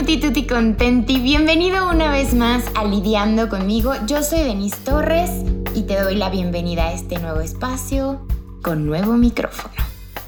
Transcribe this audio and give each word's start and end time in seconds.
Tutti 0.00 0.18
Tutti 0.18 0.46
Contenti, 0.46 1.20
bienvenido 1.20 1.86
una 1.90 2.10
vez 2.10 2.32
más 2.32 2.64
a 2.74 2.84
Lidiando 2.84 3.50
conmigo. 3.50 3.92
Yo 4.06 4.22
soy 4.22 4.38
Denise 4.38 4.78
Torres 4.82 5.30
y 5.74 5.82
te 5.82 6.00
doy 6.00 6.14
la 6.14 6.30
bienvenida 6.30 6.86
a 6.86 6.94
este 6.94 7.18
nuevo 7.18 7.40
espacio 7.40 8.26
con 8.62 8.86
nuevo 8.86 9.12
micrófono. 9.12 9.74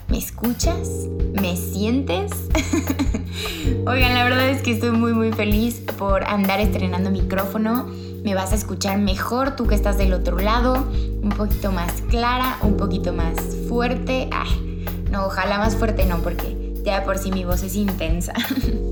¿Me 0.08 0.18
escuchas? 0.18 1.08
¿Me 1.40 1.56
sientes? 1.56 2.32
Oigan, 3.86 4.12
la 4.12 4.24
verdad 4.24 4.50
es 4.50 4.60
que 4.60 4.72
estoy 4.72 4.90
muy 4.90 5.14
muy 5.14 5.32
feliz 5.32 5.80
por 5.96 6.24
andar 6.24 6.60
estrenando 6.60 7.10
micrófono. 7.10 7.86
Me 8.22 8.34
vas 8.34 8.52
a 8.52 8.56
escuchar 8.56 8.98
mejor 8.98 9.56
tú 9.56 9.66
que 9.66 9.74
estás 9.74 9.96
del 9.96 10.12
otro 10.12 10.38
lado, 10.38 10.86
un 11.22 11.30
poquito 11.30 11.72
más 11.72 12.02
clara, 12.10 12.58
un 12.60 12.76
poquito 12.76 13.14
más 13.14 13.36
fuerte. 13.70 14.28
No, 15.10 15.24
ojalá 15.24 15.56
más 15.56 15.76
fuerte 15.76 16.04
no, 16.04 16.18
porque 16.18 16.74
ya 16.84 17.04
por 17.04 17.16
sí 17.16 17.32
mi 17.32 17.46
voz 17.46 17.62
es 17.62 17.74
intensa. 17.74 18.34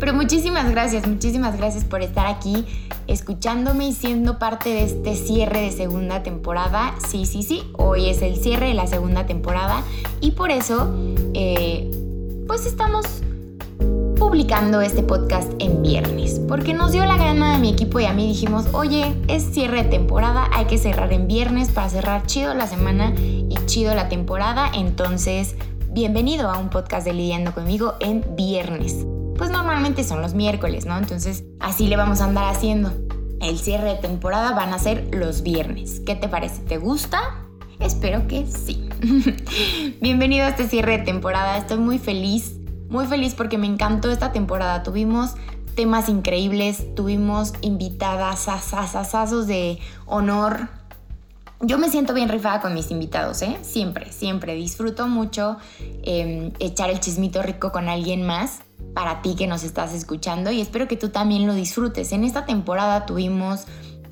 Pero 0.00 0.14
muchísimas 0.14 0.70
gracias, 0.70 1.06
muchísimas 1.06 1.56
gracias 1.56 1.84
por 1.84 2.02
estar 2.02 2.26
aquí 2.26 2.64
escuchándome 3.08 3.88
y 3.88 3.92
siendo 3.92 4.38
parte 4.38 4.68
de 4.68 4.84
este 4.84 5.16
cierre 5.16 5.62
de 5.62 5.72
segunda 5.72 6.22
temporada. 6.22 6.94
Sí, 7.08 7.26
sí, 7.26 7.42
sí, 7.42 7.62
hoy 7.76 8.08
es 8.08 8.22
el 8.22 8.36
cierre 8.36 8.68
de 8.68 8.74
la 8.74 8.86
segunda 8.86 9.26
temporada 9.26 9.82
y 10.20 10.32
por 10.32 10.50
eso 10.50 10.94
eh, 11.34 11.90
pues 12.46 12.66
estamos 12.66 13.06
publicando 14.18 14.80
este 14.80 15.02
podcast 15.02 15.50
en 15.58 15.80
viernes, 15.80 16.40
porque 16.48 16.74
nos 16.74 16.92
dio 16.92 17.04
la 17.04 17.16
gana 17.16 17.54
a 17.54 17.58
mi 17.58 17.70
equipo 17.70 17.98
y 17.98 18.04
a 18.04 18.12
mí 18.12 18.26
dijimos, 18.26 18.66
oye, 18.72 19.14
es 19.28 19.44
cierre 19.52 19.84
de 19.84 19.88
temporada, 19.88 20.48
hay 20.52 20.66
que 20.66 20.76
cerrar 20.76 21.12
en 21.12 21.28
viernes 21.28 21.70
para 21.70 21.88
cerrar 21.88 22.26
chido 22.26 22.52
la 22.54 22.66
semana 22.66 23.14
y 23.16 23.54
chido 23.66 23.94
la 23.94 24.08
temporada, 24.08 24.70
entonces 24.74 25.54
bienvenido 25.90 26.50
a 26.50 26.58
un 26.58 26.68
podcast 26.68 27.06
de 27.06 27.14
Lidiando 27.14 27.54
conmigo 27.54 27.94
en 28.00 28.24
viernes 28.36 29.06
pues 29.38 29.50
normalmente 29.50 30.02
son 30.02 30.20
los 30.20 30.34
miércoles, 30.34 30.84
¿no? 30.84 30.98
Entonces 30.98 31.44
así 31.60 31.86
le 31.86 31.96
vamos 31.96 32.20
a 32.20 32.24
andar 32.24 32.52
haciendo. 32.52 32.92
El 33.40 33.56
cierre 33.58 33.90
de 33.90 33.94
temporada 33.94 34.52
van 34.52 34.74
a 34.74 34.80
ser 34.80 35.14
los 35.14 35.42
viernes. 35.42 36.00
¿Qué 36.04 36.16
te 36.16 36.28
parece? 36.28 36.60
¿Te 36.62 36.76
gusta? 36.76 37.20
Espero 37.78 38.26
que 38.26 38.46
sí. 38.46 38.88
Bienvenido 40.00 40.44
a 40.44 40.48
este 40.48 40.68
cierre 40.68 40.98
de 40.98 41.04
temporada. 41.04 41.56
Estoy 41.56 41.78
muy 41.78 41.98
feliz, 41.98 42.56
muy 42.90 43.06
feliz 43.06 43.34
porque 43.34 43.58
me 43.58 43.68
encantó 43.68 44.10
esta 44.10 44.32
temporada. 44.32 44.82
Tuvimos 44.82 45.34
temas 45.76 46.08
increíbles, 46.08 46.92
tuvimos 46.96 47.52
invitadas 47.60 48.48
asasasazos 48.48 49.46
de 49.46 49.78
honor. 50.06 50.68
Yo 51.60 51.78
me 51.78 51.90
siento 51.90 52.12
bien 52.12 52.28
rifada 52.28 52.60
con 52.60 52.74
mis 52.74 52.90
invitados, 52.90 53.40
¿eh? 53.42 53.56
Siempre, 53.62 54.12
siempre. 54.12 54.56
Disfruto 54.56 55.06
mucho 55.06 55.58
em, 56.02 56.50
echar 56.58 56.90
el 56.90 56.98
chismito 56.98 57.40
rico 57.42 57.70
con 57.70 57.88
alguien 57.88 58.26
más 58.26 58.62
para 58.94 59.22
ti 59.22 59.34
que 59.36 59.46
nos 59.46 59.64
estás 59.64 59.94
escuchando 59.94 60.50
y 60.50 60.60
espero 60.60 60.88
que 60.88 60.96
tú 60.96 61.10
también 61.10 61.46
lo 61.46 61.54
disfrutes. 61.54 62.12
En 62.12 62.24
esta 62.24 62.46
temporada 62.46 63.06
tuvimos 63.06 63.66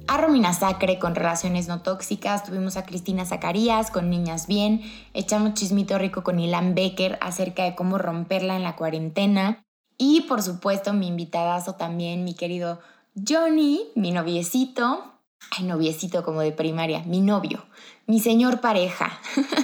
a 0.09 0.19
Romina 0.19 0.53
Sacre 0.53 0.99
con 0.99 1.15
relaciones 1.15 1.69
no 1.69 1.83
tóxicas, 1.83 2.45
tuvimos 2.45 2.77
a 2.77 2.85
Cristina 2.85 3.25
Zacarías 3.25 3.91
con 3.91 4.09
Niñas 4.11 4.47
Bien, 4.47 4.83
echamos 5.15 5.55
chismito 5.55 5.99
rico 5.99 6.23
con 6.23 6.39
Ilan 6.39 6.75
Becker 6.75 7.19
acerca 7.21 7.65
de 7.65 7.75
cómo 7.75 7.99
romperla 7.99 8.57
en 8.57 8.63
la 8.63 8.77
cuarentena 8.77 9.65
y 9.99 10.23
por 10.23 10.43
supuesto 10.43 10.93
mi 10.93 11.09
invitadazo 11.09 11.75
también, 11.75 12.25
mi 12.25 12.35
querido 12.35 12.81
Johnny, 13.17 13.81
mi 13.95 14.13
noviecito, 14.13 15.15
ay 15.51 15.65
noviecito 15.65 16.23
como 16.23 16.41
de 16.41 16.53
primaria, 16.53 17.03
mi 17.05 17.21
novio, 17.21 17.65
mi 18.07 18.21
señor 18.21 18.61
pareja, 18.61 19.19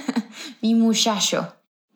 mi 0.61 0.75
muchacho 0.75 1.53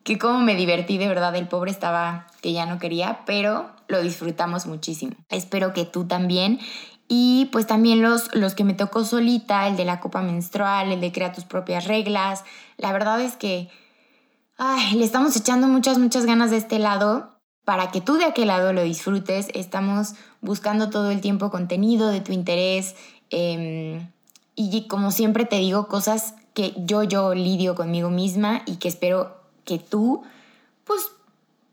que 0.08 0.18
como 0.18 0.40
me 0.40 0.54
divertí 0.54 0.96
de 0.96 1.06
verdad, 1.06 1.36
el 1.36 1.48
pobre 1.48 1.70
estaba 1.70 2.26
que 2.40 2.54
ya 2.54 2.64
no 2.64 2.78
quería, 2.78 3.20
pero 3.26 3.68
lo 3.88 4.00
disfrutamos 4.00 4.64
muchísimo. 4.64 5.12
Espero 5.28 5.74
que 5.74 5.84
tú 5.84 6.06
también. 6.06 6.60
Y 7.08 7.50
pues 7.52 7.66
también 7.66 8.00
los, 8.00 8.34
los 8.34 8.54
que 8.54 8.64
me 8.64 8.72
tocó 8.72 9.04
solita, 9.04 9.68
el 9.68 9.76
de 9.76 9.84
la 9.84 10.00
copa 10.00 10.22
menstrual, 10.22 10.92
el 10.92 11.02
de 11.02 11.12
crea 11.12 11.34
tus 11.34 11.44
propias 11.44 11.84
reglas. 11.84 12.42
La 12.78 12.90
verdad 12.90 13.20
es 13.20 13.36
que 13.36 13.68
ay, 14.56 14.96
le 14.96 15.04
estamos 15.04 15.36
echando 15.36 15.68
muchas, 15.68 15.98
muchas 15.98 16.24
ganas 16.24 16.50
de 16.50 16.56
este 16.56 16.78
lado 16.78 17.38
para 17.66 17.90
que 17.90 18.00
tú 18.00 18.16
de 18.16 18.24
aquel 18.24 18.48
lado 18.48 18.72
lo 18.72 18.82
disfrutes. 18.84 19.48
Estamos 19.52 20.14
buscando 20.40 20.88
todo 20.88 21.10
el 21.10 21.20
tiempo 21.20 21.50
contenido 21.50 22.08
de 22.08 22.22
tu 22.22 22.32
interés. 22.32 22.94
Em, 23.28 24.10
y 24.54 24.88
como 24.88 25.10
siempre 25.10 25.44
te 25.44 25.56
digo, 25.56 25.86
cosas 25.86 26.32
que 26.54 26.72
yo, 26.78 27.02
yo 27.02 27.34
lidio 27.34 27.74
conmigo 27.74 28.08
misma 28.08 28.62
y 28.64 28.76
que 28.76 28.88
espero 28.88 29.37
que 29.68 29.78
tú, 29.78 30.22
pues, 30.84 31.12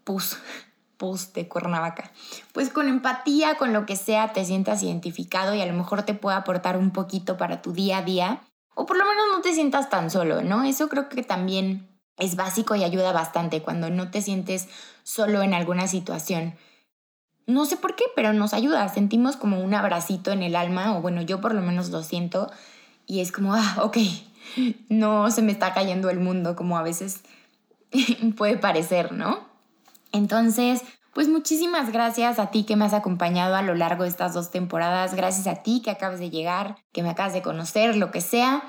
pues, 0.04 0.38
pues 0.98 1.34
de 1.34 1.48
Cuernavaca, 1.48 2.12
pues 2.54 2.70
con 2.70 2.90
empatía, 2.90 3.56
con 3.56 3.72
lo 3.72 3.86
que 3.86 3.96
sea, 3.96 4.34
te 4.34 4.44
sientas 4.44 4.84
identificado 4.84 5.56
y 5.56 5.62
a 5.62 5.66
lo 5.66 5.74
mejor 5.74 6.04
te 6.04 6.14
pueda 6.14 6.38
aportar 6.38 6.78
un 6.78 6.92
poquito 6.92 7.38
para 7.38 7.62
tu 7.62 7.72
día 7.72 8.00
a 8.00 8.02
día, 8.04 8.42
o 8.76 8.86
por 8.86 8.98
lo 8.98 9.06
menos 9.06 9.26
no 9.32 9.42
te 9.42 9.54
sientas 9.54 9.90
tan 9.90 10.12
solo, 10.12 10.42
¿no? 10.42 10.66
Eso 10.66 10.90
creo 10.90 11.08
que 11.08 11.24
también 11.24 11.88
es 12.18 12.36
básico 12.36 12.76
y 12.76 12.84
ayuda 12.84 13.14
bastante 13.14 13.62
cuando 13.62 13.90
no 13.90 14.12
te 14.12 14.22
sientes 14.22 14.68
solo 15.04 15.42
en 15.42 15.54
alguna 15.54 15.88
situación. 15.88 16.56
No 17.48 17.66
sé 17.66 17.78
por 17.78 17.96
qué, 17.96 18.04
pero 18.16 18.34
nos 18.34 18.54
ayuda, 18.54 18.90
sentimos 18.90 19.38
como 19.38 19.62
un 19.62 19.74
abracito 19.74 20.32
en 20.32 20.44
el 20.44 20.58
alma, 20.58 20.98
o 20.98 21.02
bueno, 21.02 21.22
yo 21.22 21.40
por 21.40 21.54
lo 21.54 21.62
menos 21.62 21.90
lo 21.92 22.04
siento, 22.04 22.52
y 23.06 23.22
es 23.22 23.32
como, 23.32 23.54
ah, 23.54 23.78
ok, 23.84 23.98
no 24.90 25.32
se 25.32 25.42
me 25.42 25.54
está 25.54 25.74
cayendo 25.74 26.10
el 26.10 26.20
mundo 26.20 26.58
como 26.58 26.78
a 26.78 26.84
veces 26.84 27.22
puede 28.38 28.58
parecer, 28.58 29.12
¿no? 29.12 29.40
Entonces, 30.12 30.82
pues 31.14 31.30
muchísimas 31.30 31.92
gracias 31.92 32.40
a 32.40 32.52
ti 32.52 32.64
que 32.64 32.76
me 32.76 32.86
has 32.86 32.94
acompañado 32.94 33.56
a 33.56 33.62
lo 33.62 33.74
largo 33.74 34.04
de 34.04 34.10
estas 34.10 34.34
dos 34.34 34.52
temporadas, 34.52 35.16
gracias 35.16 35.48
a 35.48 35.64
ti 35.64 35.82
que 35.82 35.92
acabas 35.92 36.20
de 36.20 36.30
llegar, 36.30 36.76
que 36.92 37.04
me 37.04 37.10
acabas 37.10 37.34
de 37.34 37.42
conocer, 37.42 37.96
lo 37.96 38.12
que 38.12 38.22
sea, 38.22 38.64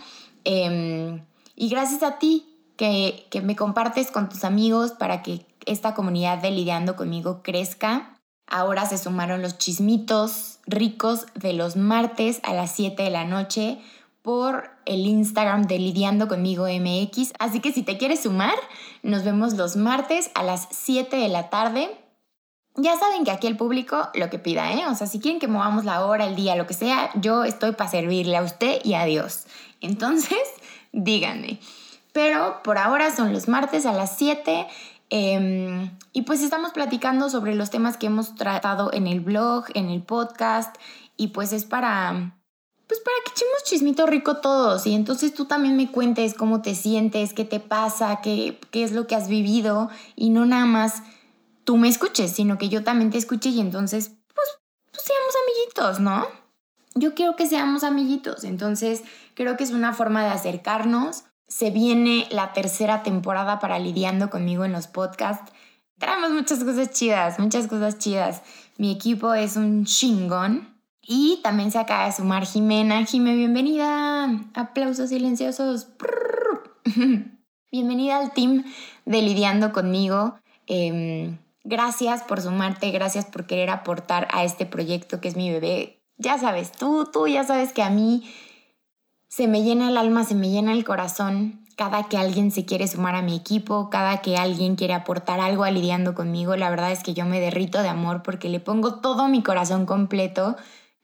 em, 0.44 1.24
y 1.54 1.68
gracias 1.68 2.02
a 2.02 2.18
ti 2.18 2.56
que, 2.76 3.26
que 3.30 3.40
me 3.40 3.56
compartes 3.56 4.10
con 4.10 4.28
tus 4.28 4.44
amigos 4.44 4.92
para 4.92 5.22
que 5.22 5.46
esta 5.66 5.94
comunidad 5.94 6.38
de 6.38 6.52
Lidiando 6.52 6.94
conmigo 6.94 7.42
crezca. 7.42 8.16
Ahora 8.46 8.86
se 8.86 8.96
sumaron 8.96 9.42
los 9.42 9.58
chismitos 9.58 10.60
ricos 10.66 11.26
de 11.34 11.52
los 11.52 11.74
martes 11.74 12.38
a 12.44 12.54
las 12.54 12.70
7 12.70 13.02
de 13.02 13.10
la 13.10 13.24
noche 13.24 13.80
por 14.26 14.70
el 14.86 15.06
Instagram 15.06 15.68
de 15.68 15.78
Lidiando 15.78 16.26
conmigo 16.26 16.66
MX. 16.66 17.32
Así 17.38 17.60
que 17.60 17.70
si 17.70 17.84
te 17.84 17.96
quieres 17.96 18.24
sumar, 18.24 18.56
nos 19.04 19.22
vemos 19.22 19.54
los 19.54 19.76
martes 19.76 20.32
a 20.34 20.42
las 20.42 20.66
7 20.72 21.14
de 21.16 21.28
la 21.28 21.48
tarde. 21.48 21.96
Ya 22.74 22.98
saben 22.98 23.22
que 23.22 23.30
aquí 23.30 23.46
el 23.46 23.56
público 23.56 24.08
lo 24.14 24.28
que 24.28 24.40
pida, 24.40 24.72
¿eh? 24.72 24.82
O 24.88 24.96
sea, 24.96 25.06
si 25.06 25.20
quieren 25.20 25.38
que 25.38 25.46
movamos 25.46 25.84
la 25.84 26.04
hora, 26.04 26.26
el 26.26 26.34
día, 26.34 26.56
lo 26.56 26.66
que 26.66 26.74
sea, 26.74 27.08
yo 27.14 27.44
estoy 27.44 27.70
para 27.70 27.88
servirle 27.88 28.36
a 28.36 28.42
usted 28.42 28.80
y 28.82 28.94
a 28.94 29.04
Dios. 29.04 29.44
Entonces, 29.80 30.42
díganme. 30.92 31.60
Pero 32.12 32.64
por 32.64 32.78
ahora 32.78 33.14
son 33.14 33.32
los 33.32 33.46
martes 33.46 33.86
a 33.86 33.92
las 33.92 34.18
7. 34.18 34.66
Em, 35.08 35.96
y 36.12 36.22
pues 36.22 36.42
estamos 36.42 36.72
platicando 36.72 37.30
sobre 37.30 37.54
los 37.54 37.70
temas 37.70 37.96
que 37.96 38.06
hemos 38.06 38.34
tratado 38.34 38.92
en 38.92 39.06
el 39.06 39.20
blog, 39.20 39.66
en 39.74 39.88
el 39.88 40.02
podcast. 40.02 40.74
Y 41.16 41.28
pues 41.28 41.52
es 41.52 41.64
para 41.64 42.32
pues 42.86 43.00
para 43.00 43.16
que 43.24 43.32
echemos 43.32 43.64
chismito 43.64 44.06
rico 44.06 44.36
todos 44.36 44.86
y 44.86 44.94
entonces 44.94 45.34
tú 45.34 45.46
también 45.46 45.76
me 45.76 45.90
cuentes 45.90 46.34
cómo 46.34 46.62
te 46.62 46.74
sientes, 46.74 47.34
qué 47.34 47.44
te 47.44 47.58
pasa, 47.60 48.20
qué, 48.22 48.58
qué 48.70 48.84
es 48.84 48.92
lo 48.92 49.06
que 49.06 49.16
has 49.16 49.28
vivido 49.28 49.90
y 50.14 50.30
no 50.30 50.46
nada 50.46 50.66
más 50.66 51.02
tú 51.64 51.76
me 51.76 51.88
escuches, 51.88 52.30
sino 52.32 52.58
que 52.58 52.68
yo 52.68 52.84
también 52.84 53.10
te 53.10 53.18
escuche 53.18 53.48
y 53.48 53.60
entonces 53.60 54.12
pues, 54.34 54.48
pues 54.92 55.04
seamos 55.04 55.34
amiguitos, 55.44 56.00
¿no? 56.00 56.26
Yo 56.94 57.14
quiero 57.14 57.36
que 57.36 57.46
seamos 57.46 57.82
amiguitos, 57.82 58.44
entonces 58.44 59.02
creo 59.34 59.56
que 59.56 59.64
es 59.64 59.70
una 59.70 59.92
forma 59.92 60.22
de 60.22 60.30
acercarnos. 60.30 61.24
Se 61.48 61.70
viene 61.70 62.26
la 62.30 62.52
tercera 62.52 63.02
temporada 63.02 63.58
para 63.58 63.78
lidiando 63.78 64.30
conmigo 64.30 64.64
en 64.64 64.72
los 64.72 64.86
podcasts. 64.86 65.52
Traemos 65.98 66.30
muchas 66.30 66.64
cosas 66.64 66.90
chidas, 66.90 67.38
muchas 67.38 67.66
cosas 67.66 67.98
chidas. 67.98 68.42
Mi 68.78 68.90
equipo 68.90 69.34
es 69.34 69.56
un 69.56 69.84
chingón 69.84 70.75
y 71.06 71.40
también 71.42 71.70
se 71.70 71.78
acaba 71.78 72.06
de 72.06 72.12
sumar 72.12 72.44
Jimena. 72.46 73.04
Jime, 73.04 73.34
bienvenida. 73.36 74.28
Aplausos 74.54 75.10
silenciosos. 75.10 75.88
bienvenida 77.72 78.18
al 78.18 78.32
team 78.32 78.64
de 79.04 79.22
Lidiando 79.22 79.72
conmigo. 79.72 80.38
Em, 80.66 81.38
gracias 81.62 82.22
por 82.22 82.40
sumarte, 82.40 82.90
gracias 82.90 83.24
por 83.24 83.46
querer 83.46 83.70
aportar 83.70 84.26
a 84.32 84.44
este 84.44 84.66
proyecto 84.66 85.20
que 85.20 85.28
es 85.28 85.36
mi 85.36 85.50
bebé. 85.50 86.02
Ya 86.18 86.38
sabes, 86.38 86.72
tú, 86.72 87.08
tú 87.12 87.28
ya 87.28 87.44
sabes 87.44 87.72
que 87.72 87.82
a 87.82 87.90
mí 87.90 88.28
se 89.28 89.46
me 89.46 89.62
llena 89.62 89.88
el 89.88 89.98
alma, 89.98 90.24
se 90.24 90.34
me 90.34 90.50
llena 90.50 90.72
el 90.72 90.84
corazón 90.84 91.66
cada 91.76 92.04
que 92.04 92.16
alguien 92.16 92.50
se 92.50 92.64
quiere 92.64 92.88
sumar 92.88 93.14
a 93.14 93.22
mi 93.22 93.36
equipo, 93.36 93.90
cada 93.90 94.22
que 94.22 94.38
alguien 94.38 94.76
quiere 94.76 94.94
aportar 94.94 95.40
algo 95.40 95.62
a 95.62 95.70
lidiando 95.70 96.14
conmigo, 96.14 96.56
la 96.56 96.70
verdad 96.70 96.90
es 96.90 97.02
que 97.02 97.12
yo 97.12 97.26
me 97.26 97.38
derrito 97.38 97.82
de 97.82 97.88
amor 97.88 98.22
porque 98.22 98.48
le 98.48 98.60
pongo 98.60 98.94
todo 99.00 99.28
mi 99.28 99.42
corazón 99.42 99.84
completo 99.84 100.56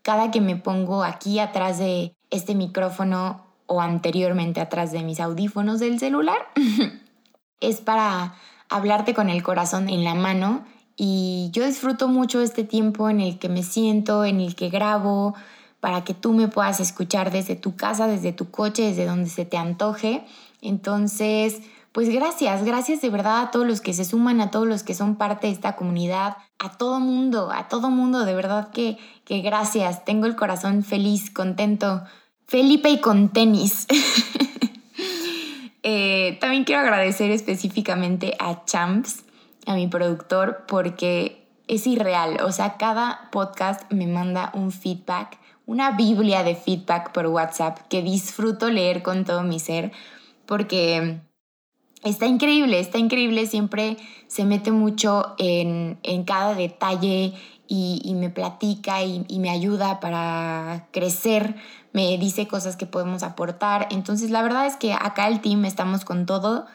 cada 0.02 0.30
que 0.30 0.40
me 0.40 0.56
pongo 0.56 1.04
aquí 1.04 1.38
atrás 1.38 1.78
de 1.78 2.14
este 2.30 2.54
micrófono 2.54 3.42
o 3.66 3.80
anteriormente 3.80 4.60
atrás 4.60 4.92
de 4.92 5.02
mis 5.02 5.20
audífonos 5.20 5.80
del 5.80 5.98
celular, 5.98 6.38
es 7.60 7.80
para 7.80 8.34
hablarte 8.68 9.14
con 9.14 9.28
el 9.28 9.42
corazón 9.42 9.88
en 9.88 10.04
la 10.04 10.14
mano 10.14 10.64
y 10.96 11.50
yo 11.52 11.66
disfruto 11.66 12.08
mucho 12.08 12.40
este 12.40 12.64
tiempo 12.64 13.08
en 13.08 13.20
el 13.20 13.38
que 13.38 13.48
me 13.48 13.62
siento, 13.62 14.24
en 14.24 14.40
el 14.40 14.54
que 14.54 14.68
grabo, 14.68 15.34
para 15.80 16.04
que 16.04 16.14
tú 16.14 16.32
me 16.32 16.48
puedas 16.48 16.80
escuchar 16.80 17.32
desde 17.32 17.56
tu 17.56 17.74
casa, 17.74 18.06
desde 18.06 18.32
tu 18.32 18.50
coche, 18.50 18.84
desde 18.84 19.04
donde 19.04 19.28
se 19.28 19.44
te 19.44 19.56
antoje. 19.56 20.24
Entonces, 20.60 21.60
pues 21.92 22.08
gracias, 22.08 22.64
gracias 22.64 23.00
de 23.00 23.10
verdad 23.10 23.42
a 23.42 23.50
todos 23.50 23.66
los 23.66 23.80
que 23.80 23.92
se 23.92 24.04
suman, 24.04 24.40
a 24.40 24.50
todos 24.50 24.66
los 24.66 24.82
que 24.82 24.94
son 24.94 25.16
parte 25.16 25.46
de 25.46 25.52
esta 25.52 25.76
comunidad, 25.76 26.36
a 26.58 26.76
todo 26.76 27.00
mundo, 27.00 27.50
a 27.52 27.68
todo 27.68 27.90
mundo, 27.90 28.24
de 28.24 28.34
verdad 28.34 28.70
que, 28.70 28.98
que 29.24 29.40
gracias. 29.40 30.04
Tengo 30.04 30.26
el 30.26 30.36
corazón 30.36 30.82
feliz, 30.82 31.30
contento. 31.30 32.02
Felipe 32.46 32.90
y 32.90 33.00
con 33.00 33.30
tenis. 33.30 33.86
Eh, 35.84 36.38
también 36.40 36.62
quiero 36.62 36.80
agradecer 36.80 37.32
específicamente 37.32 38.36
a 38.38 38.64
Champs, 38.64 39.24
a 39.66 39.74
mi 39.74 39.88
productor, 39.88 40.62
porque 40.68 41.48
es 41.66 41.88
irreal. 41.88 42.38
O 42.44 42.52
sea, 42.52 42.76
cada 42.76 43.28
podcast 43.32 43.90
me 43.90 44.06
manda 44.06 44.52
un 44.54 44.70
feedback 44.70 45.40
una 45.66 45.92
biblia 45.92 46.42
de 46.42 46.54
feedback 46.54 47.12
por 47.12 47.26
WhatsApp 47.26 47.78
que 47.88 48.02
disfruto 48.02 48.70
leer 48.70 49.02
con 49.02 49.24
todo 49.24 49.42
mi 49.42 49.58
ser 49.58 49.92
porque 50.46 51.20
está 52.04 52.26
increíble, 52.26 52.80
está 52.80 52.98
increíble, 52.98 53.46
siempre 53.46 53.96
se 54.26 54.44
mete 54.44 54.70
mucho 54.72 55.34
en, 55.38 55.98
cada 56.24 56.54
detalle 56.54 57.34
y, 57.68 58.14
me 58.14 58.30
platica 58.30 59.02
y, 59.02 59.24
y, 59.28 59.38
me 59.38 59.50
ayuda 59.50 60.00
para 60.00 60.88
crecer, 60.92 61.56
me 61.92 62.18
dice 62.18 62.46
cosas 62.46 62.76
que 62.76 62.86
podemos 62.86 63.22
aportar. 63.22 63.88
Entonces 63.90 64.30
la 64.30 64.42
verdad 64.42 64.66
es 64.66 64.76
que 64.76 64.92
acá 64.92 65.28
el 65.28 65.40
team 65.40 65.64
estamos 65.64 66.04
con 66.04 66.26
todo 66.26 66.66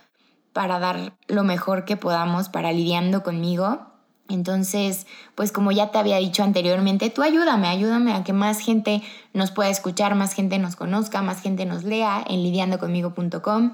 para 0.54 0.80
dar 0.80 1.14
lo 1.28 1.44
mejor 1.44 1.86
que 1.86 1.98
podamos 1.98 2.50
para 2.50 2.72
lidiando 2.72 3.24
conmigo 3.24 3.88
entonces, 4.30 5.08
pues 5.36 5.52
como 5.52 5.72
ya 5.72 5.92
te 5.92 5.98
había 5.98 6.18
dicho 6.18 6.44
anteriormente, 6.44 7.10
tú 7.10 7.22
ayúdame, 7.22 7.68
ayúdame 7.68 8.14
a 8.14 8.24
que 8.24 8.34
más 8.34 8.60
gente 8.60 9.02
nos 9.34 9.52
pueda 9.52 9.70
escuchar, 9.70 10.16
más 10.16 10.34
gente 10.34 10.60
nos 10.60 10.76
conozca, 10.76 11.22
más 11.22 11.42
gente 11.42 11.66
nos 11.66 11.84
lea 11.84 12.24
en 12.28 12.44
lidiandoconmigo.com 12.44 13.72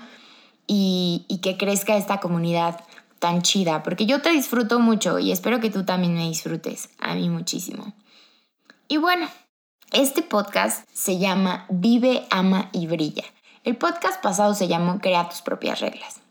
y, 0.68 1.40
que 1.42 1.58
crezca 1.58 1.98
esta 1.98 2.20
comunidad 2.20 2.84
tan 3.20 3.42
chida, 3.42 3.84
porque 3.84 4.06
yo 4.06 4.22
te 4.22 4.32
disfruto 4.32 4.80
mucho 4.80 5.20
y 5.20 5.32
espero 5.32 5.60
que 5.60 5.70
tú 5.70 5.84
también 5.84 6.14
me 6.14 6.28
disfrutes, 6.28 6.90
a 7.00 7.16
mí 7.16 7.30
muchísimo. 7.30 7.94
Y 8.88 8.98
bueno, 8.98 9.28
este 9.92 10.22
podcast 10.22 10.88
se 10.94 11.20
llama 11.20 11.66
Vive, 11.70 12.26
Ama 12.30 12.70
y 12.72 12.88
Brilla. 12.88 13.24
El 13.64 13.78
podcast 13.78 14.22
pasado 14.22 14.54
se 14.54 14.68
llamó 14.68 15.00
Crea 15.00 15.30
tus 15.30 15.42
propias 15.42 15.80
reglas. 15.80 16.24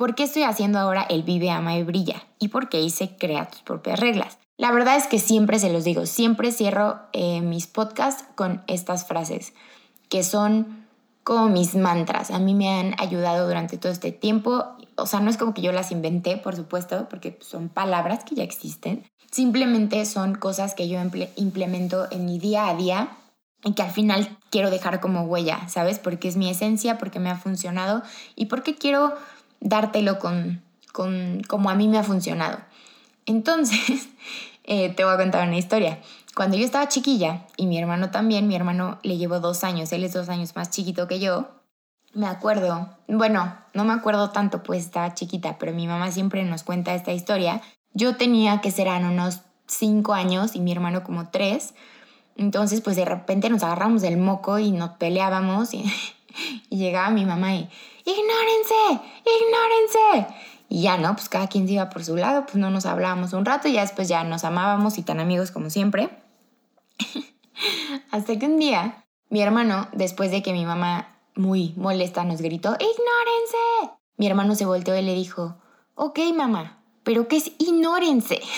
¿Por 0.00 0.14
qué 0.14 0.22
estoy 0.22 0.44
haciendo 0.44 0.78
ahora 0.78 1.02
el 1.02 1.24
vive, 1.24 1.50
ama 1.50 1.76
y 1.76 1.82
brilla? 1.82 2.22
¿Y 2.38 2.48
por 2.48 2.70
qué 2.70 2.80
hice 2.80 3.18
crea 3.18 3.50
tus 3.50 3.60
propias 3.60 4.00
reglas? 4.00 4.38
La 4.56 4.72
verdad 4.72 4.96
es 4.96 5.06
que 5.06 5.18
siempre 5.18 5.58
se 5.58 5.70
los 5.70 5.84
digo, 5.84 6.06
siempre 6.06 6.52
cierro 6.52 7.00
eh, 7.12 7.42
mis 7.42 7.66
podcasts 7.66 8.24
con 8.34 8.62
estas 8.66 9.06
frases, 9.06 9.52
que 10.08 10.24
son 10.24 10.79
como 11.30 11.48
mis 11.48 11.76
mantras. 11.76 12.32
A 12.32 12.40
mí 12.40 12.56
me 12.56 12.68
han 12.68 12.96
ayudado 12.98 13.46
durante 13.46 13.78
todo 13.78 13.92
este 13.92 14.10
tiempo. 14.10 14.64
O 14.96 15.06
sea, 15.06 15.20
no 15.20 15.30
es 15.30 15.36
como 15.36 15.54
que 15.54 15.62
yo 15.62 15.70
las 15.70 15.92
inventé, 15.92 16.36
por 16.36 16.56
supuesto, 16.56 17.08
porque 17.08 17.38
son 17.40 17.68
palabras 17.68 18.24
que 18.24 18.34
ya 18.34 18.42
existen. 18.42 19.04
Simplemente 19.30 20.04
son 20.06 20.34
cosas 20.34 20.74
que 20.74 20.88
yo 20.88 21.00
implemento 21.36 22.08
en 22.10 22.24
mi 22.24 22.40
día 22.40 22.66
a 22.66 22.74
día 22.74 23.16
y 23.62 23.74
que 23.74 23.82
al 23.82 23.92
final 23.92 24.38
quiero 24.50 24.72
dejar 24.72 24.98
como 24.98 25.22
huella, 25.22 25.68
¿sabes? 25.68 26.00
Porque 26.00 26.26
es 26.26 26.36
mi 26.36 26.50
esencia, 26.50 26.98
porque 26.98 27.20
me 27.20 27.30
ha 27.30 27.36
funcionado 27.36 28.02
y 28.34 28.46
porque 28.46 28.74
quiero 28.74 29.14
dártelo 29.60 30.18
con, 30.18 30.60
con 30.92 31.42
como 31.46 31.70
a 31.70 31.76
mí 31.76 31.86
me 31.86 31.98
ha 31.98 32.02
funcionado. 32.02 32.58
Entonces, 33.24 34.08
eh, 34.64 34.88
te 34.88 35.04
voy 35.04 35.14
a 35.14 35.16
contar 35.16 35.46
una 35.46 35.58
historia. 35.58 36.00
Cuando 36.40 36.56
yo 36.56 36.64
estaba 36.64 36.88
chiquilla, 36.88 37.42
y 37.58 37.66
mi 37.66 37.76
hermano 37.76 38.10
también, 38.10 38.48
mi 38.48 38.56
hermano 38.56 38.98
le 39.02 39.18
llevo 39.18 39.40
dos 39.40 39.62
años, 39.62 39.92
él 39.92 40.04
es 40.04 40.14
dos 40.14 40.30
años 40.30 40.56
más 40.56 40.70
chiquito 40.70 41.06
que 41.06 41.20
yo, 41.20 41.48
me 42.14 42.26
acuerdo, 42.28 42.88
bueno, 43.08 43.58
no 43.74 43.84
me 43.84 43.92
acuerdo 43.92 44.30
tanto, 44.30 44.62
pues 44.62 44.86
estaba 44.86 45.12
chiquita, 45.12 45.58
pero 45.58 45.74
mi 45.74 45.86
mamá 45.86 46.10
siempre 46.12 46.42
nos 46.44 46.62
cuenta 46.62 46.94
esta 46.94 47.12
historia. 47.12 47.60
Yo 47.92 48.16
tenía 48.16 48.62
que 48.62 48.70
serán 48.70 49.04
unos 49.04 49.40
cinco 49.66 50.14
años 50.14 50.56
y 50.56 50.60
mi 50.60 50.72
hermano 50.72 51.04
como 51.04 51.28
tres. 51.28 51.74
Entonces, 52.38 52.80
pues 52.80 52.96
de 52.96 53.04
repente 53.04 53.50
nos 53.50 53.62
agarramos 53.62 54.00
del 54.00 54.16
moco 54.16 54.58
y 54.58 54.72
nos 54.72 54.92
peleábamos 54.92 55.74
y, 55.74 55.84
y 56.70 56.78
llegaba 56.78 57.10
mi 57.10 57.26
mamá 57.26 57.54
y, 57.54 57.68
ignórense, 58.06 59.04
ignórense. 59.26 60.34
Y 60.70 60.80
ya, 60.80 60.96
¿no? 60.96 61.12
Pues 61.16 61.28
cada 61.28 61.48
quien 61.48 61.66
se 61.66 61.74
iba 61.74 61.90
por 61.90 62.02
su 62.02 62.16
lado, 62.16 62.46
pues 62.46 62.54
no 62.54 62.70
nos 62.70 62.86
hablábamos 62.86 63.34
un 63.34 63.44
rato 63.44 63.68
y 63.68 63.74
ya 63.74 63.82
después 63.82 64.08
ya 64.08 64.24
nos 64.24 64.44
amábamos 64.44 64.96
y 64.96 65.02
tan 65.02 65.20
amigos 65.20 65.50
como 65.50 65.68
siempre. 65.68 66.08
Hasta 68.10 68.38
que 68.38 68.46
un 68.46 68.58
día, 68.58 69.04
mi 69.28 69.42
hermano, 69.42 69.88
después 69.92 70.30
de 70.30 70.42
que 70.42 70.52
mi 70.52 70.64
mamá 70.64 71.16
muy 71.34 71.74
molesta 71.76 72.24
nos 72.24 72.40
gritó, 72.40 72.70
¡ignórense! 72.74 73.94
Mi 74.16 74.26
hermano 74.26 74.54
se 74.54 74.66
volteó 74.66 74.96
y 74.96 75.02
le 75.02 75.14
dijo, 75.14 75.56
ok 75.94 76.18
mamá, 76.34 76.82
pero 77.02 77.28
¿qué 77.28 77.36
es 77.38 77.52
ignórense? 77.58 78.40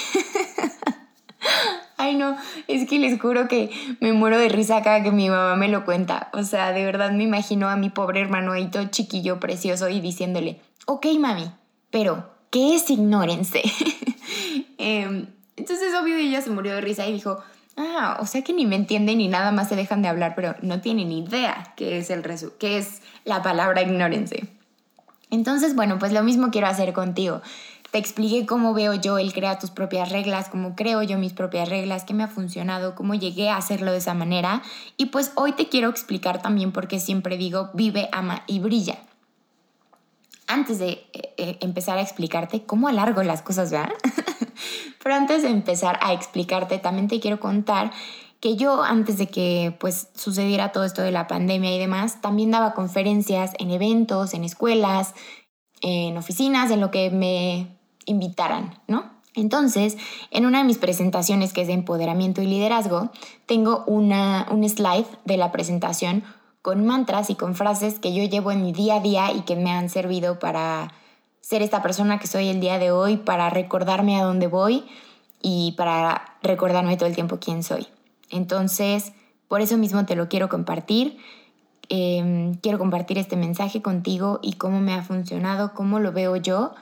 Ay, 1.96 2.16
no, 2.16 2.36
es 2.66 2.88
que 2.88 2.98
les 2.98 3.20
juro 3.20 3.46
que 3.46 3.70
me 4.00 4.12
muero 4.12 4.36
de 4.36 4.48
risa 4.48 4.82
cada 4.82 5.04
que 5.04 5.12
mi 5.12 5.28
mamá 5.28 5.54
me 5.54 5.68
lo 5.68 5.84
cuenta. 5.84 6.30
O 6.32 6.42
sea, 6.42 6.72
de 6.72 6.84
verdad 6.84 7.12
me 7.12 7.22
imagino 7.22 7.68
a 7.68 7.76
mi 7.76 7.90
pobre 7.90 8.20
hermano 8.20 8.52
ahí 8.52 8.68
todo 8.70 8.84
chiquillo, 8.86 9.38
precioso, 9.38 9.88
y 9.88 10.00
diciéndole, 10.00 10.60
ok, 10.86 11.06
mami, 11.20 11.48
pero, 11.90 12.30
¿qué 12.50 12.74
es 12.74 12.90
ignórense? 12.90 13.62
Em, 14.78 15.28
entonces, 15.56 15.94
obvio, 15.94 16.16
ella 16.16 16.42
se 16.42 16.50
murió 16.50 16.74
de 16.74 16.80
risa 16.80 17.06
y 17.06 17.12
dijo, 17.12 17.38
ah, 17.82 18.18
o 18.20 18.26
sea 18.26 18.42
que 18.42 18.52
ni 18.52 18.66
me 18.66 18.76
entienden 18.76 19.18
ni 19.18 19.28
nada 19.28 19.52
más 19.52 19.68
se 19.68 19.76
dejan 19.76 20.02
de 20.02 20.08
hablar, 20.08 20.34
pero 20.34 20.54
no 20.62 20.80
tienen 20.80 21.10
idea 21.10 21.72
qué 21.76 21.98
es, 21.98 22.10
el 22.10 22.22
qué 22.58 22.78
es 22.78 23.02
la 23.24 23.42
palabra 23.42 23.82
ignórense. 23.82 24.48
Entonces, 25.30 25.74
bueno, 25.74 25.98
pues 25.98 26.12
lo 26.12 26.22
mismo 26.22 26.50
quiero 26.50 26.66
hacer 26.66 26.92
contigo. 26.92 27.40
Te 27.90 27.98
expliqué 27.98 28.46
cómo 28.46 28.72
veo 28.72 28.94
yo 28.94 29.18
el 29.18 29.34
crear 29.34 29.58
tus 29.58 29.70
propias 29.70 30.10
reglas, 30.10 30.48
cómo 30.48 30.74
creo 30.74 31.02
yo 31.02 31.18
mis 31.18 31.34
propias 31.34 31.68
reglas, 31.68 32.04
qué 32.04 32.14
me 32.14 32.22
ha 32.22 32.28
funcionado, 32.28 32.94
cómo 32.94 33.14
llegué 33.14 33.50
a 33.50 33.56
hacerlo 33.56 33.92
de 33.92 33.98
esa 33.98 34.14
manera. 34.14 34.62
Y 34.96 35.06
pues 35.06 35.32
hoy 35.34 35.52
te 35.52 35.68
quiero 35.68 35.90
explicar 35.90 36.40
también 36.40 36.72
por 36.72 36.88
qué 36.88 37.00
siempre 37.00 37.36
digo 37.36 37.70
vive, 37.74 38.08
ama 38.12 38.44
y 38.46 38.60
brilla. 38.60 38.98
Antes 40.46 40.78
de 40.78 41.06
eh, 41.12 41.34
eh, 41.36 41.58
empezar 41.60 41.98
a 41.98 42.02
explicarte 42.02 42.64
cómo 42.64 42.88
alargo 42.88 43.22
las 43.22 43.42
cosas, 43.42 43.70
¿verdad? 43.70 43.92
Pero 45.02 45.14
antes 45.14 45.42
de 45.42 45.48
empezar 45.48 45.98
a 46.02 46.12
explicarte, 46.12 46.78
también 46.78 47.08
te 47.08 47.20
quiero 47.20 47.40
contar 47.40 47.92
que 48.40 48.56
yo 48.56 48.82
antes 48.82 49.18
de 49.18 49.28
que 49.28 49.76
pues 49.78 50.08
sucediera 50.14 50.72
todo 50.72 50.84
esto 50.84 51.00
de 51.00 51.12
la 51.12 51.28
pandemia 51.28 51.74
y 51.74 51.78
demás, 51.78 52.20
también 52.20 52.50
daba 52.50 52.74
conferencias 52.74 53.52
en 53.58 53.70
eventos, 53.70 54.34
en 54.34 54.42
escuelas, 54.42 55.14
en 55.80 56.16
oficinas, 56.16 56.70
en 56.72 56.80
lo 56.80 56.90
que 56.90 57.10
me 57.10 57.78
invitaran, 58.04 58.80
¿no? 58.88 59.12
Entonces, 59.34 59.96
en 60.30 60.44
una 60.44 60.58
de 60.58 60.64
mis 60.64 60.78
presentaciones 60.78 61.52
que 61.52 61.62
es 61.62 61.68
de 61.68 61.72
empoderamiento 61.72 62.42
y 62.42 62.46
liderazgo, 62.46 63.10
tengo 63.46 63.84
una, 63.86 64.46
un 64.50 64.68
slide 64.68 65.06
de 65.24 65.36
la 65.36 65.52
presentación 65.52 66.24
con 66.62 66.84
mantras 66.84 67.30
y 67.30 67.34
con 67.34 67.54
frases 67.54 67.98
que 67.98 68.12
yo 68.12 68.24
llevo 68.24 68.52
en 68.52 68.62
mi 68.62 68.72
día 68.72 68.96
a 68.96 69.00
día 69.00 69.32
y 69.32 69.42
que 69.42 69.56
me 69.56 69.70
han 69.70 69.88
servido 69.88 70.38
para 70.38 70.92
ser 71.42 71.60
esta 71.60 71.82
persona 71.82 72.18
que 72.18 72.26
soy 72.26 72.48
el 72.48 72.60
día 72.60 72.78
de 72.78 72.90
hoy, 72.90 73.18
para 73.18 73.50
recordarme 73.50 74.18
a 74.18 74.24
dónde 74.24 74.46
voy 74.46 74.84
y 75.42 75.74
para 75.76 76.36
recordarme 76.42 76.96
todo 76.96 77.08
el 77.08 77.14
tiempo 77.14 77.38
quién 77.38 77.62
soy. 77.62 77.86
Entonces, 78.30 79.12
por 79.48 79.60
eso 79.60 79.76
mismo 79.76 80.06
te 80.06 80.16
lo 80.16 80.28
quiero 80.28 80.48
compartir. 80.48 81.18
Em, 81.88 82.54
quiero 82.54 82.78
compartir 82.78 83.18
este 83.18 83.36
mensaje 83.36 83.82
contigo 83.82 84.38
y 84.40 84.54
cómo 84.54 84.80
me 84.80 84.94
ha 84.94 85.02
funcionado, 85.02 85.74
cómo 85.74 85.98
lo 85.98 86.12
veo 86.12 86.36
yo 86.36 86.74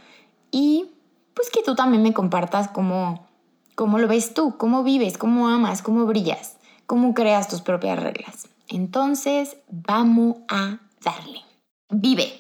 y 0.53 0.91
pues 1.35 1.51
que 1.51 1.63
tú 1.63 1.75
también 1.75 2.03
me 2.03 2.13
compartas 2.13 2.69
cómo, 2.69 3.27
cómo 3.75 3.99
lo 3.99 4.07
ves 4.07 4.35
tú, 4.35 4.57
cómo 4.59 4.85
vives, 4.85 5.17
cómo 5.17 5.49
amas, 5.49 5.83
cómo 5.83 6.05
brillas, 6.05 6.59
cómo 6.87 7.15
creas 7.15 7.49
tus 7.49 7.63
propias 7.63 8.01
reglas. 8.01 8.47
Entonces, 8.69 9.57
vamos 9.69 10.37
a 10.49 10.79
darle. 11.03 11.41
Vive. 11.89 12.40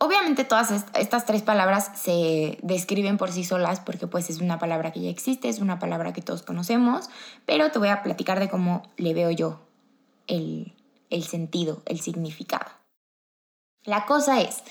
Obviamente 0.00 0.44
todas 0.44 0.70
estas 0.94 1.26
tres 1.26 1.42
palabras 1.42 1.90
se 1.96 2.58
describen 2.62 3.16
por 3.16 3.32
sí 3.32 3.42
solas 3.42 3.80
porque 3.80 4.06
pues 4.06 4.30
es 4.30 4.40
una 4.40 4.58
palabra 4.60 4.92
que 4.92 5.00
ya 5.00 5.10
existe, 5.10 5.48
es 5.48 5.58
una 5.58 5.80
palabra 5.80 6.12
que 6.12 6.22
todos 6.22 6.42
conocemos, 6.42 7.10
pero 7.46 7.72
te 7.72 7.80
voy 7.80 7.88
a 7.88 8.04
platicar 8.04 8.38
de 8.38 8.48
cómo 8.48 8.84
le 8.96 9.12
veo 9.12 9.32
yo 9.32 9.60
el, 10.28 10.72
el 11.10 11.24
sentido, 11.24 11.82
el 11.84 11.98
significado. 11.98 12.70
La 13.82 14.06
cosa 14.06 14.40
es, 14.40 14.62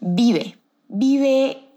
vive, 0.00 0.58
vive 0.88 1.68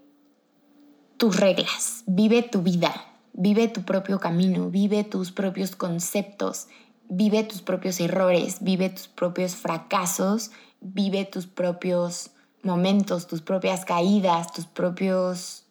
tus 1.16 1.38
reglas, 1.38 2.02
vive 2.06 2.42
tu 2.42 2.62
vida, 2.62 2.92
vive 3.32 3.68
tu 3.68 3.82
propio 3.82 4.18
camino, 4.18 4.68
vive 4.70 5.04
tus 5.04 5.30
propios 5.30 5.76
conceptos, 5.76 6.66
vive 7.08 7.44
tus 7.44 7.62
propios 7.62 8.00
errores, 8.00 8.58
vive 8.62 8.90
tus 8.90 9.06
propios 9.06 9.54
fracasos, 9.54 10.50
vive 10.80 11.24
tus 11.24 11.46
propios 11.46 12.30
momentos, 12.66 13.26
tus 13.26 13.40
propias 13.40 13.84
caídas, 13.84 14.52
tus 14.52 14.66
propios 14.66 15.64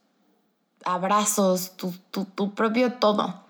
abrazos, 0.84 1.74
tu, 1.78 1.94
tu 2.12 2.54
propio 2.56 2.94
todo, 2.94 3.44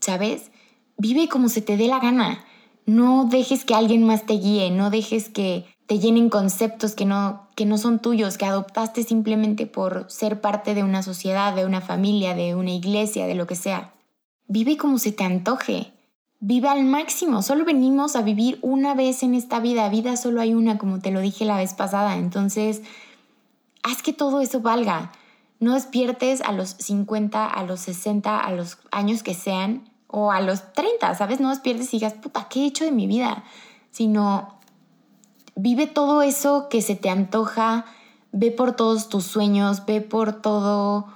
¿sabes? 0.00 0.50
Vive 0.96 1.28
como 1.28 1.48
se 1.48 1.60
te 1.60 1.76
dé 1.76 1.88
la 1.88 2.00
gana. 2.00 2.44
No 2.86 3.26
dejes 3.30 3.64
que 3.64 3.74
alguien 3.74 4.04
más 4.04 4.26
te 4.26 4.34
guíe, 4.34 4.70
no 4.70 4.90
dejes 4.90 5.28
que 5.28 5.66
te 5.86 5.98
llenen 5.98 6.30
conceptos 6.30 6.94
que 6.94 7.04
no, 7.04 7.48
que 7.54 7.66
no 7.66 7.76
son 7.76 7.98
tuyos, 7.98 8.38
que 8.38 8.46
adoptaste 8.46 9.02
simplemente 9.02 9.66
por 9.66 10.10
ser 10.10 10.40
parte 10.40 10.74
de 10.74 10.82
una 10.82 11.02
sociedad, 11.02 11.54
de 11.54 11.66
una 11.66 11.80
familia, 11.80 12.34
de 12.34 12.54
una 12.54 12.70
iglesia, 12.70 13.26
de 13.26 13.34
lo 13.34 13.46
que 13.46 13.56
sea. 13.56 13.92
Vive 14.48 14.76
como 14.76 14.98
se 14.98 15.12
te 15.12 15.24
antoje. 15.24 15.92
Vive 16.44 16.68
al 16.68 16.82
máximo. 16.82 17.40
Solo 17.40 17.64
venimos 17.64 18.16
a 18.16 18.22
vivir 18.22 18.58
una 18.62 18.96
vez 18.96 19.22
en 19.22 19.34
esta 19.34 19.60
vida. 19.60 19.88
Vida 19.88 20.16
solo 20.16 20.40
hay 20.40 20.54
una, 20.54 20.76
como 20.76 20.98
te 20.98 21.12
lo 21.12 21.20
dije 21.20 21.44
la 21.44 21.56
vez 21.56 21.72
pasada. 21.72 22.16
Entonces, 22.16 22.82
haz 23.84 24.02
que 24.02 24.12
todo 24.12 24.40
eso 24.40 24.60
valga. 24.60 25.12
No 25.60 25.74
despiertes 25.74 26.40
a 26.40 26.50
los 26.50 26.70
50, 26.70 27.46
a 27.46 27.62
los 27.62 27.78
60, 27.78 28.40
a 28.40 28.50
los 28.50 28.78
años 28.90 29.22
que 29.22 29.34
sean, 29.34 29.88
o 30.08 30.32
a 30.32 30.40
los 30.40 30.72
30, 30.72 31.14
¿sabes? 31.14 31.38
No 31.38 31.50
despiertes 31.50 31.94
y 31.94 31.98
digas, 31.98 32.14
puta, 32.14 32.48
¿qué 32.48 32.62
he 32.62 32.66
hecho 32.66 32.84
de 32.84 32.90
mi 32.90 33.06
vida? 33.06 33.44
Sino 33.92 34.58
vive 35.54 35.86
todo 35.86 36.22
eso 36.22 36.66
que 36.68 36.82
se 36.82 36.96
te 36.96 37.08
antoja, 37.08 37.84
ve 38.32 38.50
por 38.50 38.74
todos 38.74 39.08
tus 39.08 39.22
sueños, 39.26 39.86
ve 39.86 40.00
por 40.00 40.42
todo 40.42 41.06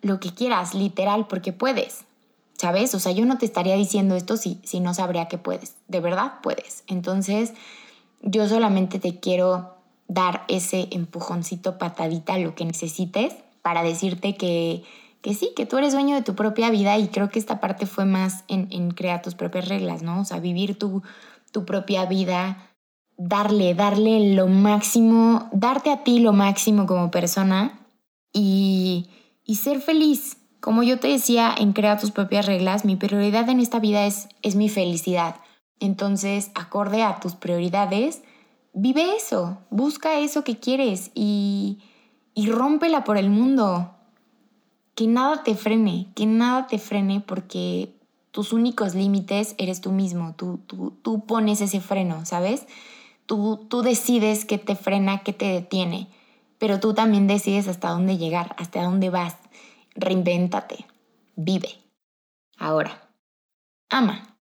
lo 0.00 0.20
que 0.20 0.32
quieras, 0.32 0.72
literal, 0.72 1.26
porque 1.26 1.52
puedes. 1.52 2.06
¿Sabes? 2.60 2.94
O 2.94 3.00
sea, 3.00 3.12
yo 3.12 3.24
no 3.24 3.38
te 3.38 3.46
estaría 3.46 3.74
diciendo 3.74 4.16
esto 4.16 4.36
si, 4.36 4.60
si 4.64 4.80
no 4.80 4.92
sabría 4.92 5.28
que 5.28 5.38
puedes. 5.38 5.76
De 5.88 6.00
verdad 6.00 6.34
puedes. 6.42 6.84
Entonces, 6.88 7.54
yo 8.20 8.46
solamente 8.46 8.98
te 8.98 9.18
quiero 9.18 9.76
dar 10.08 10.44
ese 10.46 10.88
empujoncito, 10.90 11.78
patadita, 11.78 12.36
lo 12.36 12.54
que 12.54 12.66
necesites 12.66 13.34
para 13.62 13.82
decirte 13.82 14.36
que, 14.36 14.82
que 15.22 15.32
sí, 15.32 15.52
que 15.56 15.64
tú 15.64 15.78
eres 15.78 15.94
dueño 15.94 16.14
de 16.14 16.20
tu 16.20 16.34
propia 16.34 16.68
vida 16.68 16.98
y 16.98 17.08
creo 17.08 17.30
que 17.30 17.38
esta 17.38 17.60
parte 17.60 17.86
fue 17.86 18.04
más 18.04 18.44
en, 18.48 18.90
crear 18.90 19.22
tus 19.22 19.34
propias 19.34 19.66
reglas, 19.66 20.02
¿no? 20.02 20.20
O 20.20 20.26
sea, 20.26 20.38
vivir 20.38 20.78
tu, 20.78 21.02
tu 21.52 21.64
propia 21.64 22.04
vida, 22.04 22.58
darle, 23.16 23.74
darle 23.74 24.34
lo 24.34 24.48
máximo, 24.48 25.48
darte 25.54 25.90
a 25.90 26.04
ti 26.04 26.18
lo 26.18 26.34
máximo 26.34 26.84
como 26.84 27.10
persona 27.10 27.80
y, 28.34 29.08
y 29.46 29.54
ser 29.54 29.80
feliz. 29.80 30.36
Como 30.60 30.82
yo 30.82 30.98
te 31.00 31.08
decía 31.08 31.54
en 31.56 31.72
Crea 31.72 31.96
tus 31.96 32.10
propias 32.10 32.46
reglas, 32.46 32.84
mi 32.84 32.96
prioridad 32.96 33.48
en 33.48 33.60
esta 33.60 33.78
vida 33.78 34.06
es, 34.06 34.28
es 34.42 34.56
mi 34.56 34.68
felicidad. 34.68 35.36
Entonces, 35.78 36.50
acorde 36.54 37.02
a 37.02 37.18
tus 37.20 37.34
prioridades, 37.34 38.22
vive 38.74 39.16
eso, 39.16 39.58
busca 39.70 40.18
eso 40.18 40.44
que 40.44 40.58
quieres 40.58 41.10
y, 41.14 41.78
y 42.34 42.50
rómpela 42.50 43.04
por 43.04 43.16
el 43.16 43.30
mundo. 43.30 43.90
Que 44.94 45.06
nada 45.06 45.42
te 45.42 45.54
frene, 45.54 46.08
que 46.14 46.26
nada 46.26 46.66
te 46.66 46.78
frene 46.78 47.20
porque 47.20 47.94
tus 48.30 48.52
únicos 48.52 48.94
límites 48.94 49.54
eres 49.58 49.80
tú 49.80 49.92
mismo, 49.92 50.34
tú, 50.36 50.60
tú, 50.66 50.92
tú 51.02 51.24
pones 51.26 51.60
ese 51.60 51.80
freno, 51.80 52.24
¿sabes? 52.24 52.66
Tú, 53.26 53.68
decides 53.84 54.44
qué 54.44 54.58
te 54.58 54.74
frena, 54.74 55.22
qué 55.22 55.32
te 55.32 55.46
detiene, 55.46 56.08
pero 56.58 56.80
tú 56.80 56.94
también 56.94 57.28
decides 57.28 57.68
hasta 57.68 57.90
dónde 57.90 58.18
llegar, 58.18 58.56
hasta 58.58 58.82
dónde 58.82 59.08
vas. 59.08 59.36
Reinvéntate, 59.94 60.86
vive. 61.36 61.78
Ahora, 62.58 63.08
ama. 63.88 64.36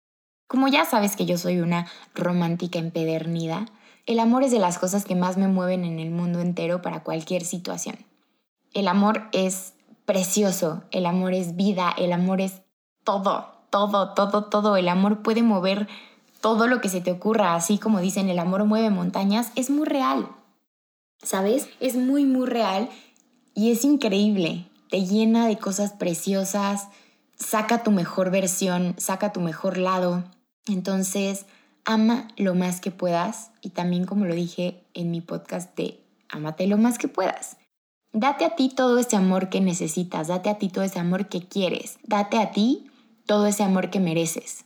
Como 0.47 0.69
ya 0.69 0.85
sabes 0.85 1.15
que 1.15 1.27
yo 1.27 1.37
soy 1.37 1.61
una 1.61 1.87
romántica 2.15 2.79
empedernida, 2.79 3.67
el 4.07 4.19
amor 4.21 4.43
es 4.43 4.51
de 4.51 4.59
las 4.59 4.79
cosas 4.79 5.05
que 5.05 5.15
más 5.15 5.37
me 5.37 5.49
mueven 5.49 5.85
en 5.85 5.99
el 5.99 6.11
mundo 6.11 6.41
entero 6.41 6.81
para 6.81 7.03
cualquier 7.03 7.45
situación. 7.45 7.97
El 8.73 8.89
amor 8.89 9.29
es 9.33 9.75
precioso, 10.07 10.85
el 10.91 11.05
amor 11.05 11.35
es 11.35 11.57
vida, 11.57 11.95
el 11.99 12.13
amor 12.13 12.41
es 12.41 12.63
todo, 13.05 13.53
todo, 13.69 14.15
todo, 14.15 14.45
todo. 14.45 14.77
El 14.77 14.89
amor 14.89 15.23
puede 15.23 15.43
mover 15.43 15.89
todo 16.41 16.67
lo 16.67 16.81
que 16.81 16.89
se 16.89 17.01
te 17.01 17.13
ocurra, 17.13 17.55
así 17.55 17.79
como 17.79 18.01
dicen 18.01 18.29
el 18.29 18.39
amor 18.39 18.65
mueve 18.65 18.89
montañas, 18.91 19.53
es 19.55 19.69
muy 19.69 19.87
real. 19.87 20.29
¿Sabes? 21.23 21.69
Es 21.81 21.97
muy, 21.97 22.25
muy 22.25 22.47
real 22.47 22.89
y 23.55 23.73
es 23.73 23.85
increíble. 23.85 24.67
Te 24.91 25.05
llena 25.05 25.47
de 25.47 25.59
cosas 25.59 25.93
preciosas, 25.93 26.89
saca 27.37 27.83
tu 27.83 27.91
mejor 27.91 28.31
versión, 28.31 28.95
saca 28.99 29.33
tu 29.33 29.41
mejor 29.41 29.79
lado. 29.79 30.25
Entonces, 30.67 31.47
ama 31.85 32.29
lo 32.37 32.55
más 32.55 32.81
que 32.81 32.91
puedas 32.91 33.51
y 33.61 33.71
también 33.71 34.05
como 34.05 34.25
lo 34.25 34.35
dije 34.35 34.83
en 34.95 35.11
mi 35.11 35.21
podcast 35.21 35.75
de 35.77 36.01
Amate 36.31 36.67
lo 36.67 36.77
más 36.77 36.99
que 36.99 37.09
puedas. 37.09 37.57
Date 38.13 38.45
a 38.45 38.57
ti 38.57 38.69
todo 38.69 38.99
ese 38.99 39.17
amor 39.17 39.49
que 39.49 39.61
necesitas, 39.61 40.29
date 40.29 40.51
a 40.51 40.59
ti 40.59 40.69
todo 40.69 40.85
ese 40.85 40.99
amor 40.99 41.29
que 41.29 41.47
quieres, 41.47 41.99
date 42.03 42.39
a 42.39 42.53
ti 42.53 42.91
todo 43.27 43.47
ese 43.47 43.63
amor 43.63 43.91
que 43.91 44.01
mereces. 44.01 44.65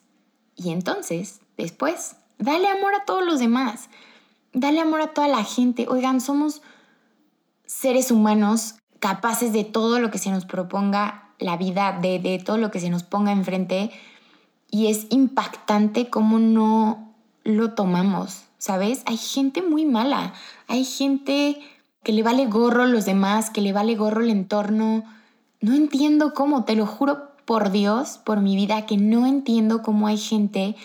Y 0.56 0.70
entonces 0.70 1.40
después. 1.56 2.16
Dale 2.38 2.68
amor 2.68 2.94
a 2.94 3.04
todos 3.04 3.24
los 3.24 3.38
demás. 3.38 3.88
Dale 4.52 4.80
amor 4.80 5.00
a 5.00 5.14
toda 5.14 5.28
la 5.28 5.44
gente. 5.44 5.86
Oigan, 5.88 6.20
somos 6.20 6.62
seres 7.66 8.10
humanos 8.10 8.74
capaces 9.02 9.52
de 9.52 9.64
todo 9.64 9.98
lo 9.98 10.12
que 10.12 10.18
se 10.18 10.30
nos 10.30 10.46
proponga 10.46 11.28
la 11.40 11.56
vida, 11.56 11.98
de, 12.00 12.20
de 12.20 12.38
todo 12.38 12.56
lo 12.56 12.70
que 12.70 12.78
se 12.78 12.88
nos 12.88 13.02
ponga 13.02 13.32
enfrente. 13.32 13.90
Y 14.70 14.86
es 14.86 15.08
impactante 15.10 16.08
cómo 16.08 16.38
no 16.38 17.12
lo 17.42 17.74
tomamos, 17.74 18.44
¿sabes? 18.58 19.02
Hay 19.06 19.16
gente 19.16 19.60
muy 19.60 19.84
mala. 19.86 20.34
Hay 20.68 20.84
gente 20.84 21.58
que 22.04 22.12
le 22.12 22.22
vale 22.22 22.46
gorro 22.46 22.86
los 22.86 23.04
demás, 23.04 23.50
que 23.50 23.60
le 23.60 23.72
vale 23.72 23.96
gorro 23.96 24.22
el 24.22 24.30
entorno. 24.30 25.02
No 25.60 25.74
entiendo 25.74 26.32
cómo, 26.32 26.62
te 26.62 26.76
lo 26.76 26.86
juro 26.86 27.32
por 27.44 27.72
Dios, 27.72 28.20
por 28.24 28.40
mi 28.40 28.54
vida, 28.54 28.86
que 28.86 28.96
no 28.96 29.26
entiendo 29.26 29.82
cómo 29.82 30.06
hay 30.06 30.16
gente 30.16 30.76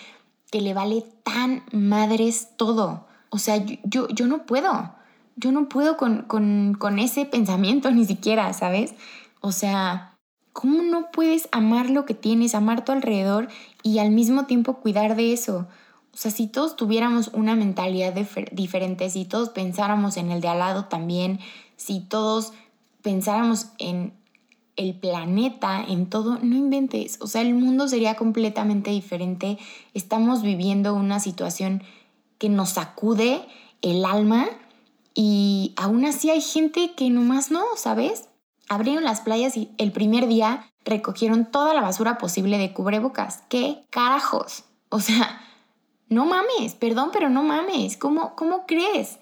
que 0.51 0.61
le 0.61 0.73
vale 0.73 1.05
tan 1.23 1.63
madres 1.71 2.49
todo. 2.57 3.05
O 3.29 3.37
sea, 3.37 3.63
yo, 3.83 4.07
yo, 4.09 4.25
no 4.25 4.47
puedo. 4.47 4.96
Yo 5.37 5.51
no 5.51 5.69
puedo 5.69 5.95
con, 5.95 6.23
con, 6.23 6.75
con 6.77 6.99
ese 6.99 7.25
pensamiento 7.25 7.89
ni 7.91 8.05
siquiera, 8.05 8.51
¿sabes? 8.53 8.93
O 9.39 9.51
sea, 9.51 10.17
¿cómo 10.51 10.81
no 10.81 11.11
puedes 11.11 11.47
amar 11.51 11.89
lo 11.89 12.05
que 12.05 12.13
tienes, 12.13 12.55
amar 12.55 12.83
tu 12.83 12.91
alrededor 12.91 13.47
y 13.83 13.99
al 13.99 14.11
mismo 14.11 14.45
tiempo 14.45 14.77
cuidar 14.77 15.15
de 15.15 15.31
eso? 15.31 15.67
O 16.13 16.17
sea, 16.17 16.31
si 16.31 16.47
todos 16.47 16.75
tuviéramos 16.75 17.29
una 17.33 17.55
mentalidad 17.55 18.13
diferente, 18.51 19.09
si 19.11 19.25
todos 19.25 19.49
pensáramos 19.49 20.17
en 20.17 20.31
el 20.31 20.41
de 20.41 20.47
al 20.47 20.57
lado 20.59 20.85
también, 20.85 21.39
si 21.75 21.99
todos 21.99 22.53
pensáramos 23.03 23.67
en 23.77 24.13
el 24.77 24.95
planeta, 24.95 25.83
en 25.87 26.07
todo, 26.07 26.39
no 26.41 26.55
inventes. 26.55 27.19
O 27.21 27.27
sea, 27.27 27.41
el 27.41 27.53
mundo 27.53 27.87
sería 27.87 28.15
completamente 28.15 28.91
diferente. 28.91 29.57
Estamos 29.93 30.41
viviendo 30.41 30.93
una 30.95 31.19
situación 31.19 31.83
que 32.37 32.49
nos 32.49 32.69
sacude 32.69 33.41
el 33.81 34.03
alma 34.05 34.47
y 35.19 35.73
aún 35.77 36.05
así 36.05 36.29
hay 36.29 36.41
gente 36.41 36.93
que 36.93 37.09
nomás 37.09 37.49
no, 37.49 37.63
¿sabes? 37.75 38.29
Abrieron 38.69 39.03
las 39.03 39.21
playas 39.21 39.57
y 39.57 39.71
el 39.79 39.91
primer 39.91 40.27
día 40.27 40.71
recogieron 40.85 41.49
toda 41.49 41.73
la 41.73 41.81
basura 41.81 42.19
posible 42.19 42.59
de 42.59 42.71
cubrebocas. 42.71 43.41
¿Qué 43.49 43.83
carajos? 43.89 44.65
O 44.89 44.99
sea, 44.99 45.41
no 46.07 46.27
mames, 46.27 46.75
perdón, 46.75 47.09
pero 47.11 47.31
no 47.31 47.41
mames. 47.41 47.97
¿Cómo, 47.97 48.35
cómo 48.35 48.67
crees? 48.67 49.17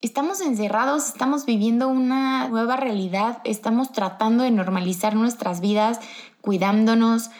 Estamos 0.00 0.40
encerrados, 0.40 1.06
estamos 1.06 1.46
viviendo 1.46 1.86
una 1.86 2.48
nueva 2.48 2.76
realidad, 2.76 3.38
estamos 3.44 3.92
tratando 3.92 4.42
de 4.42 4.50
normalizar 4.50 5.14
nuestras 5.14 5.60
vidas, 5.60 6.00
cuidándonos, 6.40 7.30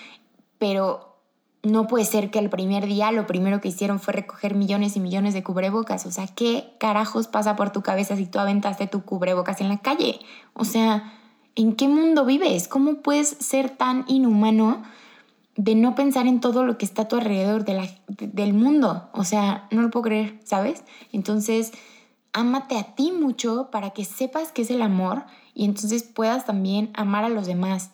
pero 0.58 1.05
no 1.66 1.86
puede 1.86 2.04
ser 2.04 2.30
que 2.30 2.38
el 2.38 2.48
primer 2.48 2.86
día 2.86 3.12
lo 3.12 3.26
primero 3.26 3.60
que 3.60 3.68
hicieron 3.68 4.00
fue 4.00 4.14
recoger 4.14 4.54
millones 4.54 4.96
y 4.96 5.00
millones 5.00 5.34
de 5.34 5.42
cubrebocas. 5.42 6.06
O 6.06 6.10
sea, 6.10 6.26
¿qué 6.26 6.74
carajos 6.78 7.28
pasa 7.28 7.56
por 7.56 7.70
tu 7.70 7.82
cabeza 7.82 8.16
si 8.16 8.26
tú 8.26 8.38
aventaste 8.38 8.86
tu 8.86 9.02
cubrebocas 9.02 9.60
en 9.60 9.68
la 9.68 9.78
calle? 9.78 10.18
O 10.54 10.64
sea, 10.64 11.12
¿en 11.54 11.74
qué 11.74 11.88
mundo 11.88 12.24
vives? 12.24 12.68
¿Cómo 12.68 12.96
puedes 12.96 13.28
ser 13.28 13.70
tan 13.70 14.04
inhumano 14.08 14.82
de 15.56 15.74
no 15.74 15.94
pensar 15.94 16.26
en 16.26 16.40
todo 16.40 16.64
lo 16.64 16.78
que 16.78 16.84
está 16.84 17.02
a 17.02 17.08
tu 17.08 17.16
alrededor 17.16 17.64
del 17.64 18.54
mundo? 18.54 19.08
O 19.12 19.24
sea, 19.24 19.66
no 19.70 19.82
lo 19.82 19.90
puedo 19.90 20.04
creer, 20.04 20.40
¿sabes? 20.44 20.84
Entonces 21.12 21.72
ámate 22.32 22.76
a 22.76 22.94
ti 22.94 23.12
mucho 23.12 23.70
para 23.70 23.90
que 23.90 24.04
sepas 24.04 24.52
qué 24.52 24.62
es 24.62 24.70
el 24.70 24.82
amor 24.82 25.24
y 25.54 25.64
entonces 25.64 26.02
puedas 26.02 26.44
también 26.44 26.90
amar 26.94 27.24
a 27.24 27.30
los 27.30 27.46
demás. 27.46 27.90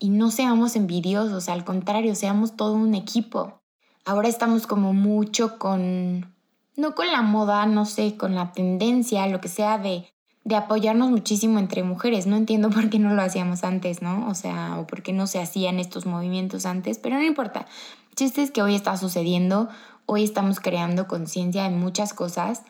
Y 0.00 0.08
no 0.08 0.32
seamos 0.32 0.74
envidiosos, 0.74 1.48
al 1.48 1.64
contrario, 1.64 2.16
seamos 2.16 2.56
todo 2.56 2.72
un 2.72 2.96
equipo. 2.96 3.60
Ahora 4.04 4.26
estamos 4.26 4.66
como 4.66 4.92
mucho 4.92 5.58
con, 5.58 6.34
no 6.74 6.96
con 6.96 7.06
la 7.12 7.22
moda, 7.22 7.66
no 7.66 7.84
sé, 7.84 8.16
con 8.16 8.34
la 8.34 8.50
tendencia, 8.50 9.28
lo 9.28 9.40
que 9.40 9.46
sea 9.48 9.78
de, 9.78 10.12
de 10.42 10.56
apoyarnos 10.56 11.10
muchísimo 11.10 11.60
entre 11.60 11.84
mujeres. 11.84 12.26
No 12.26 12.36
entiendo 12.36 12.70
por 12.70 12.90
qué 12.90 12.98
no 12.98 13.14
lo 13.14 13.22
hacíamos 13.22 13.62
antes, 13.62 14.02
¿no? 14.02 14.26
O 14.28 14.34
sea, 14.34 14.80
o 14.80 14.88
por 14.88 15.02
qué 15.02 15.12
no 15.12 15.28
se 15.28 15.38
hacían 15.38 15.78
estos 15.78 16.06
movimientos 16.06 16.66
antes, 16.66 16.98
pero 16.98 17.14
no 17.16 17.22
importa. 17.22 17.66
El 18.08 18.16
chiste 18.16 18.42
es 18.42 18.50
que 18.50 18.62
hoy 18.62 18.74
está 18.74 18.96
sucediendo, 18.96 19.68
hoy 20.06 20.24
estamos 20.24 20.58
creando 20.58 21.06
conciencia 21.06 21.62
de 21.62 21.70
muchas 21.70 22.14
cosas 22.14 22.64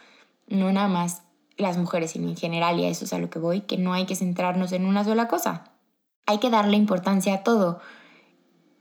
no 0.50 0.72
nada 0.72 0.88
más 0.88 1.22
las 1.56 1.78
mujeres, 1.78 2.12
sino 2.12 2.28
en 2.28 2.36
general, 2.36 2.78
y 2.78 2.84
a 2.84 2.88
eso 2.88 3.04
es 3.04 3.12
a 3.12 3.18
lo 3.18 3.30
que 3.30 3.38
voy, 3.38 3.62
que 3.62 3.78
no 3.78 3.92
hay 3.92 4.06
que 4.06 4.16
centrarnos 4.16 4.72
en 4.72 4.84
una 4.84 5.04
sola 5.04 5.28
cosa. 5.28 5.64
Hay 6.26 6.38
que 6.38 6.50
darle 6.50 6.76
importancia 6.76 7.34
a 7.34 7.42
todo. 7.42 7.80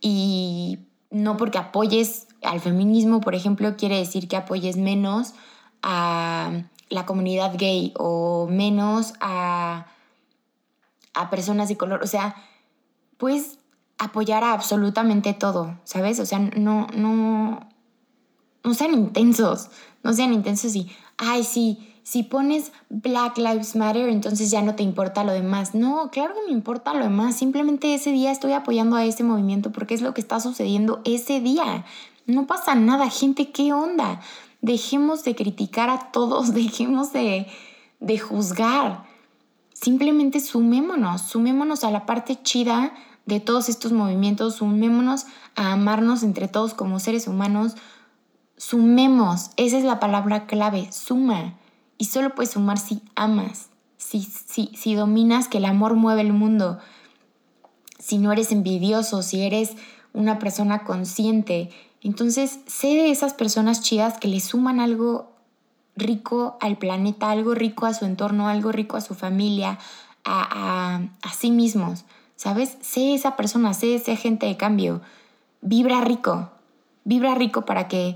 Y 0.01 0.79
no 1.12 1.38
porque 1.38 1.58
apoyes 1.58 2.27
al 2.43 2.60
feminismo, 2.60 3.22
por 3.22 3.36
ejemplo, 3.36 3.75
quiere 3.75 3.98
decir 3.98 4.27
que 4.27 4.38
apoyes 4.38 4.77
menos 4.77 5.34
a 5.81 6.63
la 6.89 7.05
comunidad 7.05 7.53
gay 7.58 7.93
o 7.98 8.48
menos 8.50 9.13
a, 9.19 9.88
a 11.13 11.29
personas 11.29 11.69
de 11.69 11.77
color. 11.77 12.01
O 12.03 12.08
sea, 12.08 12.36
puedes 13.17 13.60
apoyar 13.98 14.43
a 14.43 14.53
absolutamente 14.53 15.34
todo, 15.34 15.77
¿sabes? 15.84 16.19
O 16.19 16.25
sea, 16.25 16.39
no, 16.39 16.88
no, 16.96 17.69
no 18.63 18.74
sean 18.74 18.93
intensos, 18.93 19.69
no 20.03 20.13
sean 20.13 20.34
intensos 20.34 20.75
y, 20.75 20.89
ay, 21.17 21.43
sí, 21.43 21.88
si 22.03 22.23
pones 22.23 22.71
Black 22.89 23.37
Lives 23.37 23.75
Matter, 23.75 24.09
entonces 24.09 24.49
ya 24.49 24.61
no 24.61 24.75
te 24.75 24.83
importa 24.83 25.23
lo 25.23 25.31
demás. 25.31 25.75
No, 25.75 26.09
claro 26.11 26.33
que 26.33 26.47
me 26.47 26.51
importa 26.51 26.93
lo 26.93 27.03
demás. 27.03 27.35
Simplemente 27.35 27.93
ese 27.93 28.11
día 28.11 28.31
estoy 28.31 28.53
apoyando 28.53 28.95
a 28.95 29.05
ese 29.05 29.23
movimiento 29.23 29.71
porque 29.71 29.93
es 29.93 30.01
lo 30.01 30.13
que 30.13 30.21
está 30.21 30.39
sucediendo 30.39 31.01
ese 31.05 31.39
día. 31.39 31.85
No 32.25 32.47
pasa 32.47 32.75
nada, 32.75 33.09
gente, 33.09 33.51
¿qué 33.51 33.73
onda? 33.73 34.21
Dejemos 34.61 35.23
de 35.23 35.35
criticar 35.35 35.89
a 35.89 36.11
todos, 36.11 36.53
dejemos 36.53 37.13
de, 37.13 37.47
de 37.99 38.19
juzgar. 38.19 39.05
Simplemente 39.73 40.39
sumémonos, 40.39 41.21
sumémonos 41.21 41.83
a 41.83 41.91
la 41.91 42.05
parte 42.05 42.41
chida 42.41 42.93
de 43.25 43.39
todos 43.39 43.69
estos 43.69 43.91
movimientos, 43.91 44.55
sumémonos 44.55 45.27
a 45.55 45.73
amarnos 45.73 46.23
entre 46.23 46.47
todos 46.47 46.73
como 46.73 46.99
seres 46.99 47.27
humanos. 47.27 47.75
Sumemos, 48.57 49.51
esa 49.55 49.77
es 49.77 49.83
la 49.85 49.99
palabra 49.99 50.47
clave, 50.47 50.91
suma. 50.91 51.58
Y 51.99 52.05
solo 52.05 52.33
puedes 52.33 52.51
sumar 52.51 52.79
si 52.79 53.03
amas, 53.15 53.67
si, 53.97 54.21
si, 54.23 54.71
si 54.75 54.95
dominas 54.95 55.47
que 55.47 55.59
el 55.59 55.65
amor 55.65 55.93
mueve 55.93 56.21
el 56.21 56.33
mundo, 56.33 56.79
si 57.99 58.17
no 58.17 58.31
eres 58.31 58.51
envidioso, 58.51 59.21
si 59.21 59.41
eres 59.41 59.75
una 60.13 60.39
persona 60.39 60.85
consciente. 60.85 61.69
Entonces, 62.01 62.61
sé 62.65 62.87
de 62.87 63.11
esas 63.11 63.33
personas 63.33 63.81
chidas 63.81 64.17
que 64.17 64.29
le 64.29 64.39
suman 64.39 64.79
algo 64.79 65.33
rico 65.97 66.57
al 66.61 66.77
planeta, 66.77 67.29
algo 67.29 67.53
rico 67.53 67.85
a 67.85 67.93
su 67.93 68.05
entorno, 68.05 68.47
algo 68.47 68.71
rico 68.71 68.97
a 68.97 69.01
su 69.01 69.13
familia, 69.13 69.77
a, 70.23 71.01
a, 71.21 71.33
sí 71.33 71.51
mismos. 71.51 72.05
¿Sabes? 72.35 72.77
Sé 72.79 73.13
esa 73.13 73.35
persona, 73.35 73.73
sé 73.73 73.95
ese 73.95 74.13
agente 74.13 74.45
de 74.45 74.55
cambio. 74.55 75.01
Vibra 75.61 75.99
rico, 75.99 76.49
vibra 77.03 77.35
rico 77.35 77.65
para 77.65 77.89
que 77.89 78.15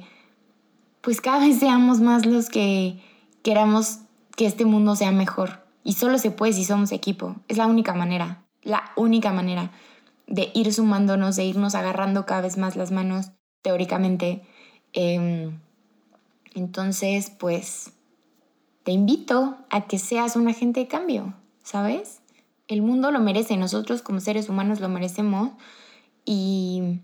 pues 1.02 1.20
cada 1.20 1.40
vez 1.40 1.60
seamos 1.60 2.00
más 2.00 2.26
los 2.26 2.48
que 2.48 2.98
queramos 3.44 4.00
que 4.36 4.46
este 4.48 4.66
mundo 4.66 4.96
sea 4.96 5.12
mejor. 5.12 5.64
Y 5.84 5.94
solo 5.94 6.18
se 6.18 6.32
puede 6.32 6.54
si 6.54 6.64
somos 6.64 6.92
equipo. 6.92 7.36
Es 7.48 7.58
la 7.58 7.68
única 7.68 7.94
manera, 7.94 8.46
la 8.64 8.92
única 8.96 9.32
manera 9.32 9.72
de 10.28 10.50
ir 10.54 10.74
sumándonos, 10.74 11.36
de 11.36 11.44
irnos 11.44 11.76
agarrando 11.76 12.26
cada 12.26 12.42
vez 12.42 12.58
más 12.58 12.76
las 12.76 12.92
manos, 12.92 13.32
teóricamente. 13.62 14.42
Em, 14.94 15.60
entonces, 16.56 17.30
pues, 17.30 17.92
te 18.84 18.92
invito 18.92 19.58
a 19.70 19.88
que 19.88 20.00
seas 20.00 20.36
un 20.36 20.48
agente 20.48 20.80
de 20.80 20.88
cambio, 20.88 21.34
¿sabes? 21.64 22.22
El 22.68 22.82
mundo 22.82 23.12
lo 23.12 23.20
merece, 23.20 23.58
nosotros 23.58 24.02
como 24.02 24.20
seres 24.20 24.50
humanos 24.50 24.80
lo 24.80 24.90
merecemos 24.90 25.52
y 26.26 27.02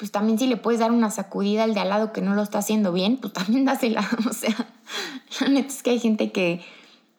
pues 0.00 0.10
también 0.12 0.38
si 0.38 0.46
le 0.46 0.56
puedes 0.56 0.80
dar 0.80 0.92
una 0.92 1.10
sacudida 1.10 1.64
al 1.64 1.74
de 1.74 1.80
al 1.80 1.90
lado 1.90 2.10
que 2.10 2.22
no 2.22 2.34
lo 2.34 2.42
está 2.42 2.58
haciendo 2.58 2.90
bien, 2.90 3.18
pues 3.18 3.34
también 3.34 3.64
dásela. 3.66 4.08
O 4.28 4.32
sea, 4.32 4.66
la 5.40 5.48
neta 5.48 5.68
es 5.68 5.82
que 5.82 5.90
hay 5.90 6.00
gente 6.00 6.32
que, 6.32 6.62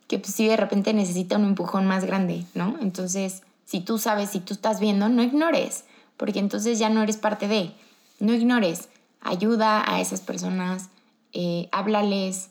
que 0.08 0.18
pues 0.18 0.34
sí 0.34 0.48
de 0.48 0.58
repente 0.58 0.92
necesita 0.92 1.38
un 1.38 1.46
empujón 1.46 1.86
más 1.86 2.06
grande, 2.06 2.44
¿no? 2.56 2.76
Entonces, 2.82 3.44
si 3.66 3.82
tú 3.82 4.00
sabes, 4.00 4.32
si 4.32 4.40
tú 4.40 4.56
estás 4.56 4.80
viendo, 4.80 5.10
no 5.10 5.22
ignores, 5.22 5.86
porque 6.18 6.40
entonces 6.40 6.80
ya 6.80 6.90
no 6.90 7.04
eres 7.04 7.18
parte 7.18 7.48
de. 7.48 7.72
No 8.20 8.34
ignores. 8.34 8.90
Ayuda 9.22 9.84
a 9.88 10.02
esas 10.02 10.22
personas, 10.22 10.90
eh, 11.34 11.70
háblales, 11.72 12.50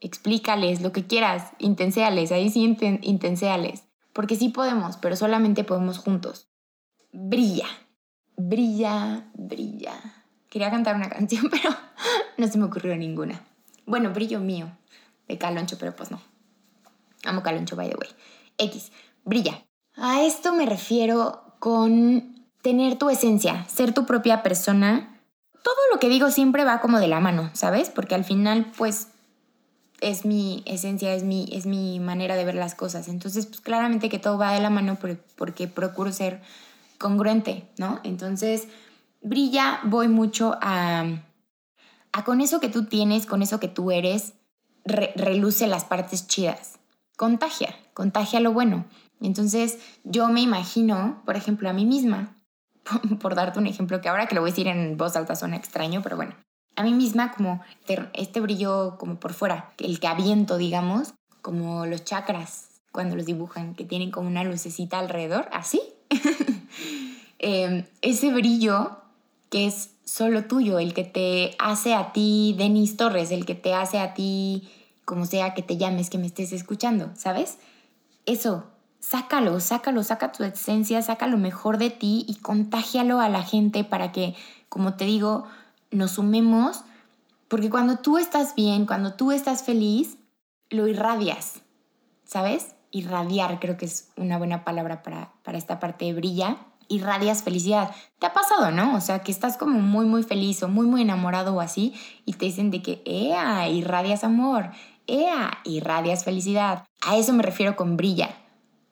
explícales, 0.00 0.82
lo 0.82 0.90
que 0.90 1.06
quieras, 1.06 1.52
intenséales, 1.60 2.32
ahí 2.32 2.50
sí 2.50 2.76
intenséales. 3.02 3.84
Porque 4.12 4.34
sí 4.34 4.48
podemos, 4.48 4.96
pero 4.96 5.14
solamente 5.14 5.62
podemos 5.62 5.98
juntos. 5.98 6.48
Brilla 7.12 7.68
brilla, 8.38 9.24
brilla. 9.34 9.92
Quería 10.48 10.70
cantar 10.70 10.96
una 10.96 11.08
canción, 11.10 11.50
pero 11.50 11.70
no 12.38 12.48
se 12.48 12.56
me 12.56 12.64
ocurrió 12.64 12.96
ninguna. 12.96 13.44
Bueno, 13.84 14.10
brillo 14.10 14.40
mío 14.40 14.70
de 15.26 15.36
Caloncho, 15.36 15.76
pero 15.78 15.94
pues 15.94 16.10
no. 16.10 16.20
Amo 17.24 17.42
Caloncho, 17.42 17.76
by 17.76 17.90
the 17.90 17.96
way. 17.96 18.08
X, 18.56 18.92
brilla. 19.24 19.62
A 19.96 20.22
esto 20.22 20.54
me 20.54 20.64
refiero 20.64 21.54
con 21.58 22.46
tener 22.62 22.96
tu 22.96 23.10
esencia, 23.10 23.66
ser 23.68 23.92
tu 23.92 24.06
propia 24.06 24.42
persona. 24.42 25.20
Todo 25.62 25.76
lo 25.92 25.98
que 25.98 26.08
digo 26.08 26.30
siempre 26.30 26.64
va 26.64 26.80
como 26.80 26.98
de 26.98 27.08
la 27.08 27.20
mano, 27.20 27.50
¿sabes? 27.52 27.90
Porque 27.90 28.14
al 28.14 28.24
final, 28.24 28.70
pues, 28.76 29.08
es 30.00 30.24
mi 30.24 30.62
esencia, 30.66 31.12
es 31.14 31.24
mi, 31.24 31.48
es 31.52 31.66
mi 31.66 31.98
manera 31.98 32.36
de 32.36 32.44
ver 32.44 32.54
las 32.54 32.74
cosas. 32.74 33.08
Entonces, 33.08 33.46
pues 33.46 33.60
claramente 33.60 34.08
que 34.08 34.20
todo 34.20 34.38
va 34.38 34.52
de 34.52 34.60
la 34.60 34.70
mano 34.70 34.96
porque 35.36 35.66
procuro 35.66 36.12
ser 36.12 36.40
congruente, 36.98 37.70
¿no? 37.78 38.00
Entonces, 38.04 38.68
brilla, 39.22 39.80
voy 39.84 40.08
mucho 40.08 40.56
a, 40.60 41.04
a 42.12 42.24
con 42.24 42.40
eso 42.40 42.60
que 42.60 42.68
tú 42.68 42.84
tienes, 42.84 43.26
con 43.26 43.42
eso 43.42 43.60
que 43.60 43.68
tú 43.68 43.90
eres, 43.90 44.34
reluce 44.84 45.66
las 45.66 45.84
partes 45.84 46.26
chidas. 46.26 46.78
Contagia, 47.16 47.74
contagia 47.94 48.40
lo 48.40 48.52
bueno. 48.52 48.86
Entonces, 49.20 49.78
yo 50.04 50.28
me 50.28 50.40
imagino, 50.40 51.22
por 51.24 51.36
ejemplo, 51.36 51.68
a 51.68 51.72
mí 51.72 51.84
misma, 51.84 52.36
por 53.20 53.34
darte 53.34 53.58
un 53.58 53.66
ejemplo 53.66 54.00
que 54.00 54.08
ahora 54.08 54.26
que 54.26 54.34
lo 54.34 54.40
voy 54.40 54.50
a 54.50 54.52
decir 54.52 54.68
en 54.68 54.96
voz 54.96 55.16
alta 55.16 55.36
suena 55.36 55.56
extraño, 55.56 56.02
pero 56.02 56.16
bueno, 56.16 56.34
a 56.76 56.82
mí 56.84 56.92
misma 56.92 57.32
como 57.32 57.60
este 58.14 58.40
brillo 58.40 58.96
como 58.98 59.18
por 59.18 59.32
fuera, 59.32 59.72
el 59.78 59.98
que 59.98 60.06
aviento, 60.06 60.56
digamos, 60.58 61.14
como 61.42 61.86
los 61.86 62.04
chakras 62.04 62.68
cuando 62.92 63.16
los 63.16 63.26
dibujan, 63.26 63.74
que 63.74 63.84
tienen 63.84 64.10
como 64.10 64.28
una 64.28 64.44
lucecita 64.44 64.98
alrededor, 64.98 65.48
así. 65.52 65.80
Em, 67.38 67.84
ese 68.02 68.32
brillo 68.32 68.98
que 69.50 69.66
es 69.66 69.90
solo 70.04 70.44
tuyo, 70.46 70.78
el 70.78 70.92
que 70.94 71.04
te 71.04 71.54
hace 71.58 71.94
a 71.94 72.12
ti 72.12 72.54
Denis 72.58 72.96
Torres, 72.96 73.30
el 73.30 73.46
que 73.46 73.54
te 73.54 73.74
hace 73.74 73.98
a 73.98 74.14
ti 74.14 74.68
como 75.04 75.24
sea 75.24 75.54
que 75.54 75.62
te 75.62 75.76
llames, 75.76 76.10
que 76.10 76.18
me 76.18 76.26
estés 76.26 76.52
escuchando, 76.52 77.10
¿sabes? 77.14 77.58
Eso, 78.26 78.64
sácalo, 79.00 79.60
sácalo, 79.60 80.02
saca 80.02 80.32
tu 80.32 80.44
esencia, 80.44 81.00
saca 81.00 81.26
lo 81.26 81.38
mejor 81.38 81.78
de 81.78 81.90
ti 81.90 82.26
y 82.28 82.34
contágialo 82.36 83.20
a 83.20 83.28
la 83.28 83.42
gente 83.42 83.84
para 83.84 84.12
que, 84.12 84.34
como 84.68 84.94
te 84.94 85.04
digo, 85.04 85.44
nos 85.90 86.12
sumemos, 86.12 86.82
porque 87.48 87.70
cuando 87.70 87.98
tú 87.98 88.18
estás 88.18 88.54
bien, 88.54 88.84
cuando 88.84 89.14
tú 89.14 89.32
estás 89.32 89.62
feliz, 89.62 90.18
lo 90.68 90.86
irradias, 90.88 91.60
¿sabes? 92.24 92.74
irradiar, 92.90 93.60
creo 93.60 93.76
que 93.76 93.84
es 93.84 94.10
una 94.16 94.38
buena 94.38 94.64
palabra 94.64 95.02
para, 95.02 95.32
para 95.42 95.58
esta 95.58 95.78
parte 95.78 96.06
de 96.06 96.14
brilla, 96.14 96.56
irradias 96.88 97.42
felicidad. 97.42 97.94
¿Te 98.18 98.26
ha 98.26 98.32
pasado, 98.32 98.70
no? 98.70 98.96
O 98.96 99.00
sea, 99.00 99.20
que 99.20 99.30
estás 99.30 99.56
como 99.56 99.80
muy, 99.80 100.06
muy 100.06 100.22
feliz 100.22 100.62
o 100.62 100.68
muy, 100.68 100.86
muy 100.86 101.02
enamorado 101.02 101.54
o 101.54 101.60
así 101.60 101.94
y 102.24 102.32
te 102.34 102.46
dicen 102.46 102.70
de 102.70 102.82
que, 102.82 103.02
¡ea! 103.04 103.68
Irradias 103.68 104.24
amor, 104.24 104.70
¡ea! 105.06 105.58
Irradias 105.64 106.24
felicidad. 106.24 106.84
A 107.06 107.16
eso 107.16 107.32
me 107.32 107.42
refiero 107.42 107.76
con 107.76 107.96
brilla. 107.96 108.30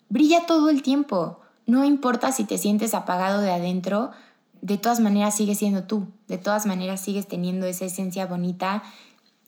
Brilla 0.08 0.46
todo 0.46 0.68
el 0.68 0.82
tiempo. 0.82 1.40
No 1.66 1.84
importa 1.84 2.30
si 2.32 2.44
te 2.44 2.58
sientes 2.58 2.94
apagado 2.94 3.40
de 3.40 3.50
adentro, 3.50 4.12
de 4.60 4.78
todas 4.78 5.00
maneras 5.00 5.34
sigues 5.34 5.58
siendo 5.58 5.84
tú. 5.84 6.06
De 6.28 6.38
todas 6.38 6.66
maneras 6.66 7.00
sigues 7.00 7.26
teniendo 7.26 7.66
esa 7.66 7.86
esencia 7.86 8.26
bonita. 8.26 8.82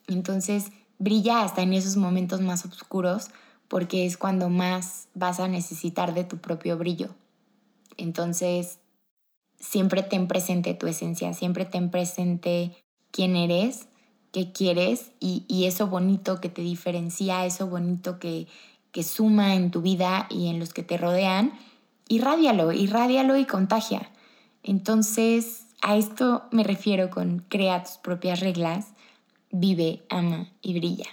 Entonces, 0.08 0.72
brilla 0.98 1.42
hasta 1.42 1.62
en 1.62 1.72
esos 1.74 1.96
momentos 1.96 2.40
más 2.40 2.64
oscuros 2.64 3.30
porque 3.68 4.06
es 4.06 4.16
cuando 4.16 4.48
más 4.48 5.08
vas 5.14 5.40
a 5.40 5.48
necesitar 5.48 6.14
de 6.14 6.24
tu 6.24 6.38
propio 6.38 6.76
brillo. 6.78 7.10
Entonces, 7.98 8.78
siempre 9.58 10.02
ten 10.02 10.28
presente 10.28 10.72
tu 10.72 10.86
esencia, 10.86 11.34
siempre 11.34 11.66
ten 11.66 11.90
presente 11.90 12.72
quién 13.10 13.36
eres, 13.36 13.88
qué 14.32 14.52
quieres 14.52 15.10
y, 15.20 15.44
eso 15.64 15.88
bonito 15.88 16.40
que 16.40 16.48
te 16.48 16.62
diferencia, 16.62 17.44
eso 17.44 17.66
bonito 17.66 18.18
que, 18.18 18.46
que 18.92 19.02
suma 19.02 19.54
en 19.54 19.70
tu 19.70 19.82
vida 19.82 20.26
y 20.30 20.48
en 20.48 20.58
los 20.58 20.72
que 20.72 20.82
te 20.82 20.96
rodean, 20.96 21.52
irradialo, 22.08 22.72
irradialo 22.72 23.36
y 23.36 23.44
contagia. 23.44 24.10
Entonces, 24.62 25.66
a 25.82 25.96
esto 25.96 26.44
me 26.50 26.64
refiero 26.64 27.10
con 27.10 27.44
crea 27.48 27.82
tus 27.82 27.98
propias 27.98 28.40
reglas, 28.40 28.86
vive, 29.50 30.04
ama 30.08 30.48
y 30.62 30.78
brilla. 30.78 31.06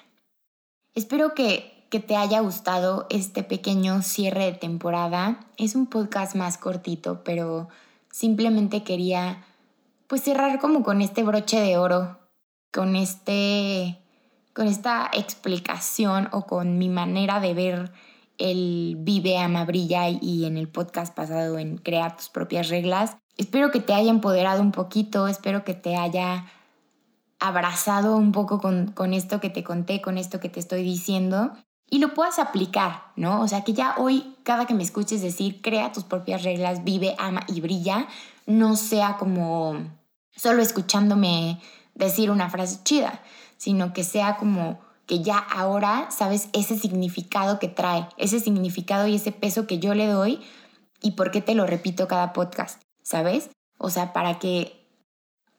Espero 0.93 1.34
que 1.34 1.74
que 1.95 2.01
te 2.01 2.17
haya 2.17 2.41
gustado 2.41 3.08
este 3.10 3.41
pequeño 3.41 4.01
cierre 4.01 4.47
de 4.47 4.51
temporada. 4.51 5.39
Es 5.55 5.75
un 5.75 5.88
podcast 5.88 6.36
más 6.36 6.58
cortito, 6.58 7.23
pero 7.23 7.69
simplemente 8.12 8.84
quería 8.84 9.45
pues 10.08 10.21
cerrar 10.21 10.60
como 10.60 10.84
con 10.84 11.01
este 11.01 11.23
broche 11.23 11.58
de 11.62 11.77
oro, 11.77 12.19
con 12.73 12.97
este 12.97 13.97
con 14.51 14.67
esta 14.67 15.10
explicación 15.13 16.27
o 16.34 16.45
con 16.45 16.77
mi 16.77 16.89
manera 16.89 17.39
de 17.39 17.53
ver 17.53 17.93
el 18.38 18.97
Vive, 18.99 19.38
Ama, 19.38 19.63
Brilla 19.63 20.10
y 20.10 20.43
en 20.43 20.58
el 20.58 20.67
podcast 20.67 21.15
pasado 21.15 21.58
en 21.58 21.77
Crea 21.77 22.17
tus 22.17 22.27
propias 22.27 22.67
reglas. 22.67 23.15
Espero 23.38 23.71
que 23.71 23.79
te 23.79 23.93
haya 23.93 24.10
empoderado 24.10 24.62
un 24.62 24.73
poquito, 24.73 25.29
espero 25.29 25.63
que 25.63 25.75
te 25.75 25.95
haya 25.95 26.45
abrazado 27.39 28.17
un 28.17 28.34
poco 28.34 28.60
con, 28.60 28.91
con 28.91 29.13
esto 29.13 29.39
que 29.39 29.49
te 29.49 29.63
conté, 29.63 30.01
con 30.01 30.17
esto 30.17 30.41
que 30.41 30.49
te 30.49 30.60
estoy 30.60 30.84
diciendo 30.84 31.53
y 31.89 32.00
lo 32.00 32.13
puedas 32.13 32.39
aplicar, 32.39 33.12
¿no? 33.15 33.41
O 33.41 33.48
sea, 33.48 33.63
que 33.63 33.74
ya 33.74 33.95
hoy, 33.98 34.36
cada 34.43 34.65
que 34.65 34.74
me 34.74 34.84
escuches 34.84 35.21
decir, 35.21 35.62
crea 35.62 35.91
tus 35.91 36.04
propias 36.04 36.43
reglas, 36.43 36.84
vive, 36.84 37.15
ama 37.17 37.41
y 37.48 37.62
brilla, 37.62 38.08
no 38.45 38.76
sea 38.76 39.17
como 39.17 39.78
solo 40.36 40.62
escuchándome 40.62 41.60
decir 41.93 42.32
una 42.32 42.50
frase 42.50 42.80
chida, 42.84 43.21
sino 43.58 43.93
que 43.93 44.04
sea 44.04 44.38
como 44.38 44.80
que 45.06 45.21
ya 45.21 45.38
ahora 45.38 46.10
sabes 46.10 46.50
ese 46.54 46.78
significado 46.78 47.60
que 47.60 47.67
trae, 47.67 48.08
ese 48.17 48.39
significado 48.39 49.08
y 49.08 49.15
ese 49.15 49.32
peso 49.32 49.67
que 49.67 49.80
yo 49.80 49.93
le 49.93 50.08
doy 50.08 50.41
y 51.02 51.12
por 51.12 51.32
qué 51.32 51.41
te 51.41 51.56
lo 51.56 51.67
repito 51.67 52.08
cada 52.08 52.34
podcast, 52.34 52.82
¿sabes? 53.04 53.50
O 53.78 53.89
sea, 53.89 54.13
para 54.13 54.39
que 54.39 54.88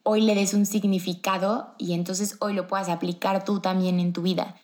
hoy 0.02 0.22
le 0.22 0.34
des 0.34 0.54
un 0.54 0.66
significado 0.66 1.74
y 1.78 1.94
entonces 1.94 2.36
hoy 2.40 2.54
lo 2.54 2.66
puedas 2.66 2.88
aplicar 2.88 3.44
tú 3.44 3.60
también 3.60 4.00
en 4.00 4.12
tu 4.12 4.22
vida. 4.22 4.56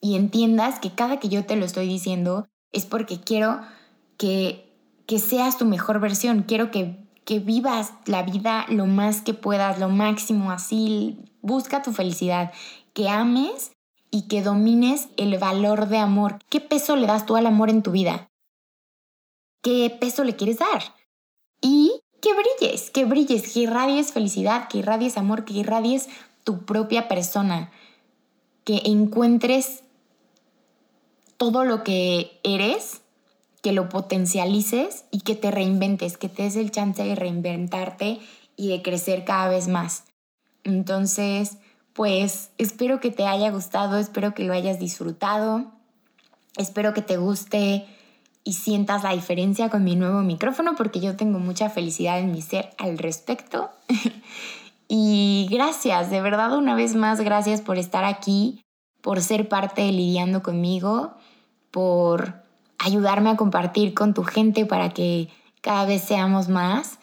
Y 0.00 0.16
entiendas 0.16 0.78
que 0.78 0.94
cada 0.94 1.18
que 1.18 1.28
yo 1.28 1.44
te 1.46 1.56
lo 1.56 1.64
estoy 1.64 1.88
diciendo 1.88 2.48
es 2.72 2.86
porque 2.86 3.20
quiero 3.20 3.60
que, 4.18 4.72
que 5.06 5.18
seas 5.18 5.58
tu 5.58 5.64
mejor 5.64 6.00
versión, 6.00 6.42
quiero 6.42 6.70
que, 6.70 6.98
que 7.24 7.38
vivas 7.38 7.92
la 8.06 8.22
vida 8.22 8.66
lo 8.68 8.86
más 8.86 9.20
que 9.20 9.34
puedas, 9.34 9.78
lo 9.78 9.88
máximo, 9.88 10.50
así, 10.50 11.18
busca 11.42 11.82
tu 11.82 11.92
felicidad, 11.92 12.52
que 12.92 13.08
ames 13.08 13.72
y 14.10 14.22
que 14.22 14.42
domines 14.42 15.08
el 15.16 15.38
valor 15.38 15.88
de 15.88 15.98
amor. 15.98 16.38
¿Qué 16.48 16.60
peso 16.60 16.96
le 16.96 17.06
das 17.06 17.26
tú 17.26 17.36
al 17.36 17.46
amor 17.46 17.70
en 17.70 17.82
tu 17.82 17.90
vida? 17.90 18.28
¿Qué 19.62 19.96
peso 20.00 20.24
le 20.24 20.36
quieres 20.36 20.58
dar? 20.58 20.82
Y 21.60 22.00
que 22.20 22.30
brilles, 22.34 22.90
que 22.90 23.04
brilles, 23.04 23.52
que 23.52 23.60
irradies 23.60 24.12
felicidad, 24.12 24.68
que 24.68 24.78
irradies 24.78 25.18
amor, 25.18 25.44
que 25.44 25.54
irradies 25.54 26.08
tu 26.44 26.64
propia 26.64 27.08
persona, 27.08 27.70
que 28.64 28.82
encuentres 28.84 29.82
todo 31.36 31.64
lo 31.64 31.84
que 31.84 32.40
eres, 32.42 33.02
que 33.62 33.72
lo 33.72 33.88
potencialices 33.88 35.04
y 35.10 35.20
que 35.20 35.34
te 35.34 35.50
reinventes, 35.50 36.16
que 36.16 36.28
te 36.28 36.44
des 36.44 36.56
el 36.56 36.70
chance 36.70 37.02
de 37.02 37.14
reinventarte 37.14 38.20
y 38.56 38.68
de 38.68 38.82
crecer 38.82 39.24
cada 39.24 39.48
vez 39.48 39.68
más. 39.68 40.04
Entonces, 40.64 41.58
pues 41.92 42.50
espero 42.58 43.00
que 43.00 43.10
te 43.10 43.26
haya 43.26 43.50
gustado, 43.50 43.98
espero 43.98 44.34
que 44.34 44.44
lo 44.44 44.52
hayas 44.52 44.78
disfrutado, 44.78 45.72
espero 46.56 46.92
que 46.92 47.02
te 47.02 47.16
guste 47.16 47.86
y 48.44 48.52
sientas 48.52 49.02
la 49.02 49.12
diferencia 49.12 49.70
con 49.70 49.82
mi 49.82 49.96
nuevo 49.96 50.20
micrófono 50.20 50.76
porque 50.76 51.00
yo 51.00 51.16
tengo 51.16 51.38
mucha 51.38 51.68
felicidad 51.70 52.20
en 52.20 52.32
mi 52.32 52.42
ser 52.42 52.70
al 52.78 52.98
respecto. 52.98 53.70
y 54.88 55.48
gracias, 55.50 56.10
de 56.10 56.20
verdad 56.20 56.56
una 56.56 56.74
vez 56.74 56.94
más, 56.94 57.20
gracias 57.20 57.60
por 57.60 57.78
estar 57.78 58.04
aquí, 58.04 58.62
por 59.00 59.20
ser 59.20 59.48
parte 59.48 59.82
de 59.82 59.92
lidiando 59.92 60.42
conmigo, 60.42 61.14
por 61.70 62.42
ayudarme 62.78 63.30
a 63.30 63.36
compartir 63.36 63.94
con 63.94 64.14
tu 64.14 64.22
gente 64.22 64.66
para 64.66 64.90
que 64.90 65.28
cada 65.60 65.84
vez 65.84 66.02
seamos 66.02 66.48
más. 66.48 66.98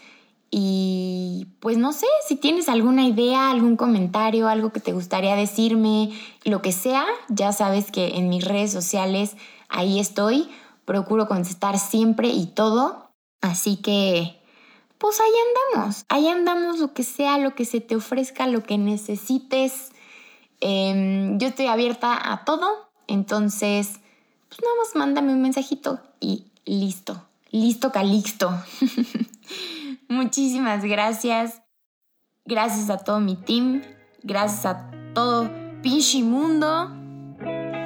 Y 0.56 1.48
pues 1.60 1.78
no 1.78 1.94
sé, 1.94 2.06
si 2.28 2.36
tienes 2.36 2.70
alguna 2.70 3.08
idea, 3.08 3.50
algún 3.50 3.76
comentario, 3.76 4.48
algo 4.48 4.72
que 4.72 4.80
te 4.80 4.92
gustaría 4.92 5.36
decirme, 5.36 6.12
lo 6.44 6.62
que 6.62 6.72
sea, 6.72 7.06
ya 7.28 7.52
sabes 7.52 7.92
que 7.92 8.18
en 8.18 8.30
mis 8.30 8.46
redes 8.46 8.72
sociales 8.72 9.36
ahí 9.68 10.00
estoy. 10.00 10.50
Procuro 10.86 11.28
contestar 11.28 11.80
siempre 11.80 12.28
y 12.28 12.46
todo. 12.46 13.10
Así 13.42 13.78
que, 13.78 14.40
pues 15.00 15.20
ahí 15.20 15.32
andamos. 15.74 16.06
Ahí 16.08 16.28
andamos 16.28 16.80
lo 16.80 16.94
que 16.94 17.04
sea, 17.04 17.40
lo 17.40 17.56
que 17.56 17.66
se 17.66 17.82
te 17.82 17.96
ofrezca, 17.96 18.46
lo 18.46 18.62
que 18.62 18.78
necesites. 18.78 19.92
Em, 20.60 21.40
yo 21.40 21.48
estoy 21.48 21.66
abierta 21.66 22.32
a 22.32 22.46
todo. 22.46 22.92
Entonces, 23.08 24.00
pues 24.54 24.62
nada 24.62 24.76
más 24.78 24.96
mándame 24.96 25.34
un 25.34 25.42
mensajito 25.42 26.00
y 26.20 26.46
listo. 26.66 27.28
Listo, 27.50 27.92
Calixto. 27.92 28.52
Muchísimas 30.10 30.84
gracias. 30.84 31.62
Gracias 32.46 32.90
a 32.90 32.98
todo 32.98 33.20
mi 33.20 33.36
team. 33.36 33.82
Gracias 34.22 34.66
a 34.66 34.92
todo 35.14 35.50
pinche 35.82 36.22
mundo. 36.22 36.92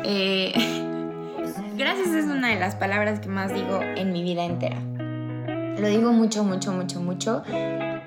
Eh, 0.04 0.54
gracias 1.78 2.10
es 2.10 2.26
una 2.26 2.50
de 2.50 2.60
las 2.60 2.76
palabras 2.76 3.22
que 3.22 3.30
más 3.30 3.54
digo 3.54 3.80
en 3.82 4.12
mi 4.12 4.24
vida 4.24 4.44
entera. 4.44 4.82
Lo 5.80 5.88
digo 5.88 6.12
mucho, 6.12 6.44
mucho, 6.44 6.74
mucho, 6.74 7.00
mucho, 7.00 7.44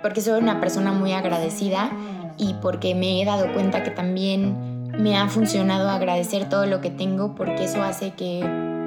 porque 0.03 0.21
soy 0.21 0.39
una 0.39 0.61
persona 0.61 0.93
muy 0.93 1.13
agradecida 1.13 1.91
y 2.37 2.55
porque 2.55 2.95
me 2.95 3.23
he 3.23 3.25
dado 3.25 3.53
cuenta 3.55 3.83
que 3.83 3.91
también 3.91 4.70
me 4.99 5.17
ha 5.17 5.29
funcionado 5.29 5.89
agradecer 5.89 6.49
todo 6.49 6.67
lo 6.67 6.81
que 6.81 6.91
tengo, 6.91 7.35
porque 7.35 7.65
eso 7.65 7.83
hace 7.83 8.13
que 8.13 8.45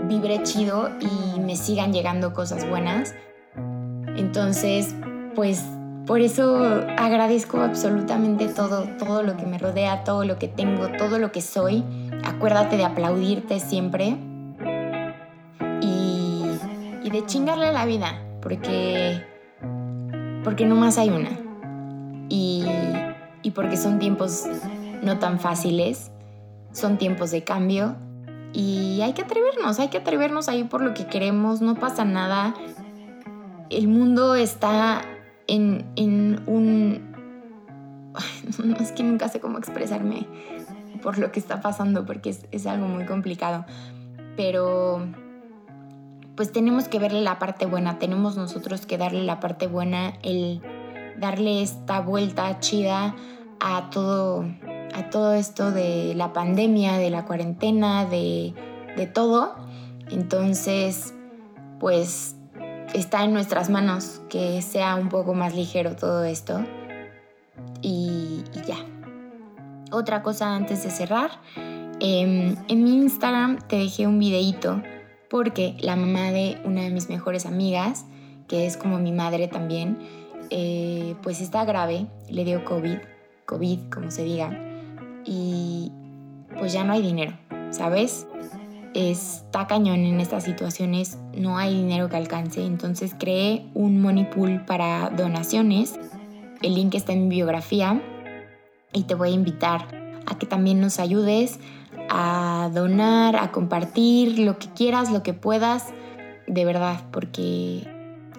vibre 0.07 0.43
chido 0.43 0.89
y 0.99 1.39
me 1.39 1.55
sigan 1.55 1.93
llegando 1.93 2.33
cosas 2.33 2.67
buenas. 2.69 3.15
Entonces, 4.15 4.95
pues 5.35 5.63
por 6.05 6.19
eso 6.19 6.63
agradezco 6.97 7.61
absolutamente 7.61 8.47
todo, 8.47 8.83
todo 8.99 9.23
lo 9.23 9.37
que 9.37 9.45
me 9.45 9.57
rodea, 9.57 10.03
todo 10.03 10.25
lo 10.25 10.37
que 10.37 10.47
tengo, 10.47 10.89
todo 10.97 11.17
lo 11.17 11.31
que 11.31 11.41
soy. 11.41 11.83
Acuérdate 12.25 12.77
de 12.77 12.83
aplaudirte 12.83 13.59
siempre 13.59 14.17
y, 15.81 16.43
y 17.03 17.09
de 17.09 17.25
chingarle 17.25 17.71
la 17.71 17.85
vida, 17.85 18.21
porque, 18.41 19.23
porque 20.43 20.65
más 20.65 20.97
hay 20.97 21.09
una. 21.09 21.29
Y, 22.29 22.65
y 23.41 23.51
porque 23.51 23.77
son 23.77 23.99
tiempos 23.99 24.45
no 25.03 25.19
tan 25.19 25.39
fáciles, 25.39 26.11
son 26.71 26.97
tiempos 26.97 27.31
de 27.31 27.43
cambio 27.43 27.95
y 28.53 29.01
hay 29.01 29.13
que 29.13 29.23
atrevernos, 29.23 29.79
hay 29.79 29.89
que 29.89 29.97
atrevernos 29.97 30.47
a 30.47 30.55
ir 30.55 30.69
por 30.69 30.81
lo 30.81 30.93
que 30.93 31.07
queremos, 31.07 31.61
no 31.61 31.75
pasa 31.75 32.05
nada. 32.05 32.53
El 33.69 33.87
mundo 33.87 34.35
está 34.35 35.01
en, 35.47 36.43
un... 36.45 37.11
No, 38.63 38.75
es 38.79 38.91
que 38.91 39.03
nunca 39.03 39.27
sé 39.27 39.39
cómo 39.39 39.57
expresarme 39.57 40.27
por 41.01 41.17
lo 41.17 41.31
que 41.31 41.39
está 41.39 41.61
pasando 41.61 42.05
porque 42.05 42.29
es, 42.29 42.45
es 42.51 42.67
algo 42.67 42.87
muy 42.87 43.05
complicado. 43.05 43.65
Pero 44.37 45.07
pues 46.35 46.51
tenemos 46.51 46.87
que 46.87 46.99
verle 46.99 47.21
la 47.21 47.39
parte 47.39 47.65
buena, 47.65 47.99
tenemos 47.99 48.37
nosotros 48.37 48.85
que 48.85 48.97
darle 48.97 49.23
la 49.23 49.39
parte 49.39 49.67
buena, 49.67 50.13
el 50.23 50.61
darle 51.17 51.61
esta 51.61 52.01
vuelta 52.01 52.59
chida 52.59 53.15
a 53.59 53.89
todo, 53.91 54.45
a 54.95 55.10
todo 55.10 55.34
esto 55.34 55.71
de 55.71 56.13
la 56.15 56.34
pandemia, 56.34 56.97
de 56.97 57.10
la 57.10 57.25
cuarentena, 57.25 58.06
de, 58.06 58.53
de 58.95 59.08
todo. 59.08 59.56
Entonces, 60.12 61.13
pues 61.79 62.36
está 62.93 63.23
en 63.23 63.34
nuestras 63.34 63.69
manos 63.69 64.21
que 64.29 64.62
sea 64.62 64.95
un 64.95 65.10
poco 65.10 65.34
más 65.34 65.56
ligero 65.56 65.95
todo 65.95 66.23
esto. 66.23 66.63
Y, 67.82 68.43
ya. 68.65 68.77
Otra 69.91 70.23
cosa 70.23 70.56
antes 70.56 70.84
de 70.84 70.89
cerrar. 70.89 71.32
Em, 71.99 72.56
en 72.67 72.84
mi 72.84 72.95
Instagram 72.95 73.60
te 73.67 73.77
dejé 73.77 74.08
un 74.08 74.19
videíto 74.19 74.82
porque 75.29 75.75
la 75.79 75.95
mamá 75.95 76.32
de 76.32 76.58
una 76.63 76.82
de 76.82 76.89
mis 76.89 77.10
mejores 77.10 77.45
amigas, 77.45 78.06
que 78.47 78.65
es 78.65 78.77
como 78.77 78.99
mi 78.99 79.12
madre 79.12 79.47
también, 79.47 79.97
eh, 80.49 81.15
pues 81.21 81.41
está 81.41 81.65
grave, 81.65 82.08
le 82.29 82.45
dio 82.45 82.65
COVID, 82.65 82.97
COVID 83.45 83.79
como 83.89 84.12
se 84.12 84.23
diga, 84.23 84.51
y 85.25 85.91
pues 86.57 86.73
ya 86.73 86.83
no 86.83 86.93
hay 86.93 87.01
dinero, 87.01 87.33
¿sabes? 87.71 88.27
está 88.93 89.67
cañón 89.67 89.99
en 90.01 90.19
estas 90.19 90.43
situaciones, 90.43 91.17
no 91.36 91.57
hay 91.57 91.75
dinero 91.75 92.09
que 92.09 92.17
alcance, 92.17 92.63
entonces 92.63 93.15
creé 93.17 93.65
un 93.73 94.01
money 94.01 94.25
pool 94.25 94.63
para 94.65 95.09
donaciones. 95.09 95.99
El 96.62 96.75
link 96.75 96.95
está 96.95 97.13
en 97.13 97.27
mi 97.27 97.36
biografía 97.36 98.01
y 98.93 99.03
te 99.03 99.15
voy 99.15 99.29
a 99.29 99.33
invitar 99.33 99.88
a 100.25 100.38
que 100.38 100.45
también 100.45 100.79
nos 100.79 100.99
ayudes 100.99 101.59
a 102.09 102.69
donar, 102.73 103.36
a 103.36 103.51
compartir 103.51 104.39
lo 104.39 104.59
que 104.59 104.67
quieras, 104.67 105.12
lo 105.12 105.23
que 105.23 105.33
puedas, 105.33 105.88
de 106.47 106.65
verdad, 106.65 107.01
porque 107.12 107.88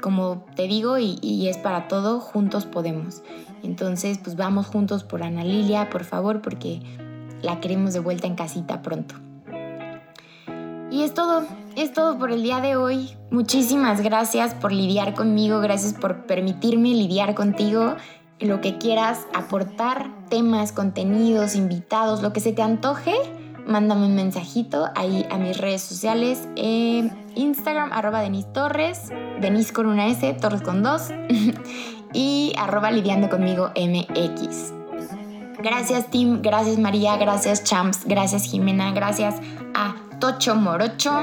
como 0.05 0.45
te 0.55 0.69
digo 0.69 0.99
y, 0.99 1.49
es 1.49 1.57
para 1.57 1.88
todo, 1.88 2.21
juntos 2.21 2.67
podemos. 2.67 3.23
Entonces, 3.62 4.19
pues 4.23 4.37
vamos 4.37 4.67
juntos 4.67 5.03
por 5.03 5.23
Ana 5.23 5.45
Lilia, 5.45 5.88
por 5.88 6.05
favor, 6.05 6.43
porque 6.43 6.83
la 7.40 7.59
queremos 7.59 7.95
de 7.95 8.01
vuelta 8.01 8.27
en 8.27 8.35
casita 8.35 8.83
pronto. 8.83 9.14
Y 10.90 11.05
es 11.05 11.14
todo, 11.14 11.45
es 11.75 11.95
todo 11.95 12.19
por 12.19 12.33
el 12.33 12.43
día 12.43 12.61
de 12.61 12.77
hoy. 12.77 13.17
Muchísimas 13.31 14.03
gracias 14.03 14.53
por 14.53 14.73
lidiar 14.73 15.14
conmigo, 15.14 15.61
gracias 15.61 15.95
por 15.95 16.27
permitirme 16.27 16.90
lidiar 16.90 17.35
contigo. 17.35 17.97
Lo 18.40 18.61
que 18.61 18.77
quieras 18.77 19.21
aportar, 19.33 20.11
temas, 20.29 20.73
contenidos, 20.73 21.55
invitados, 21.55 22.21
lo 22.21 22.35
que 22.35 22.40
se 22.40 22.53
te 22.53 22.61
antoje, 22.61 23.14
mándame 23.66 24.07
un 24.07 24.14
mensajito 24.14 24.88
ahí 24.94 25.27
a 25.31 25.38
mis 25.38 25.59
redes 25.59 25.83
sociales. 25.83 26.48
Eh, 26.57 27.11
Instagram, 27.35 27.92
arroba 27.92 28.20
Denis 28.20 28.53
Torres, 28.53 29.11
Denis 29.40 29.72
con 29.72 29.87
una 29.87 30.09
S, 30.09 30.35
Torres 30.35 30.62
con 30.62 30.83
dos, 30.83 31.11
y 32.12 32.53
arroba 32.59 32.90
lidiando. 32.90 33.29
Gracias 35.59 36.11
Tim, 36.11 36.42
gracias 36.42 36.79
María, 36.79 37.16
gracias 37.16 37.64
Champs, 37.64 38.05
gracias 38.05 38.44
Jimena, 38.44 38.92
gracias 38.92 39.37
a 39.74 39.94
Tocho 40.20 40.55
Morocho. 40.55 41.22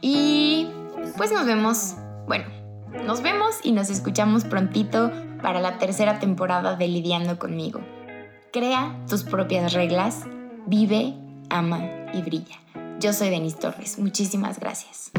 Y 0.00 0.68
pues 1.16 1.32
nos 1.32 1.44
vemos, 1.44 1.96
bueno, 2.26 2.46
nos 3.04 3.22
vemos 3.22 3.56
y 3.62 3.72
nos 3.72 3.90
escuchamos 3.90 4.44
prontito 4.44 5.10
para 5.42 5.60
la 5.60 5.78
tercera 5.78 6.18
temporada 6.18 6.76
de 6.76 6.88
Lidiando 6.88 7.38
conmigo. 7.38 7.80
Crea 8.52 8.96
tus 9.08 9.24
propias 9.24 9.72
reglas, 9.72 10.24
vive, 10.66 11.14
ama 11.50 11.80
y 12.12 12.22
brilla. 12.22 12.56
Yo 13.00 13.12
soy 13.12 13.30
Denis 13.30 13.58
Torres, 13.58 13.98
muchísimas 13.98 14.58
gracias. 14.58 15.10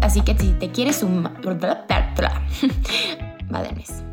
Así 0.00 0.20
que 0.20 0.36
si 0.36 0.52
te 0.54 0.70
quieres 0.70 0.96
sumar... 0.96 1.32
Va, 3.54 3.62
Denise. 3.62 4.11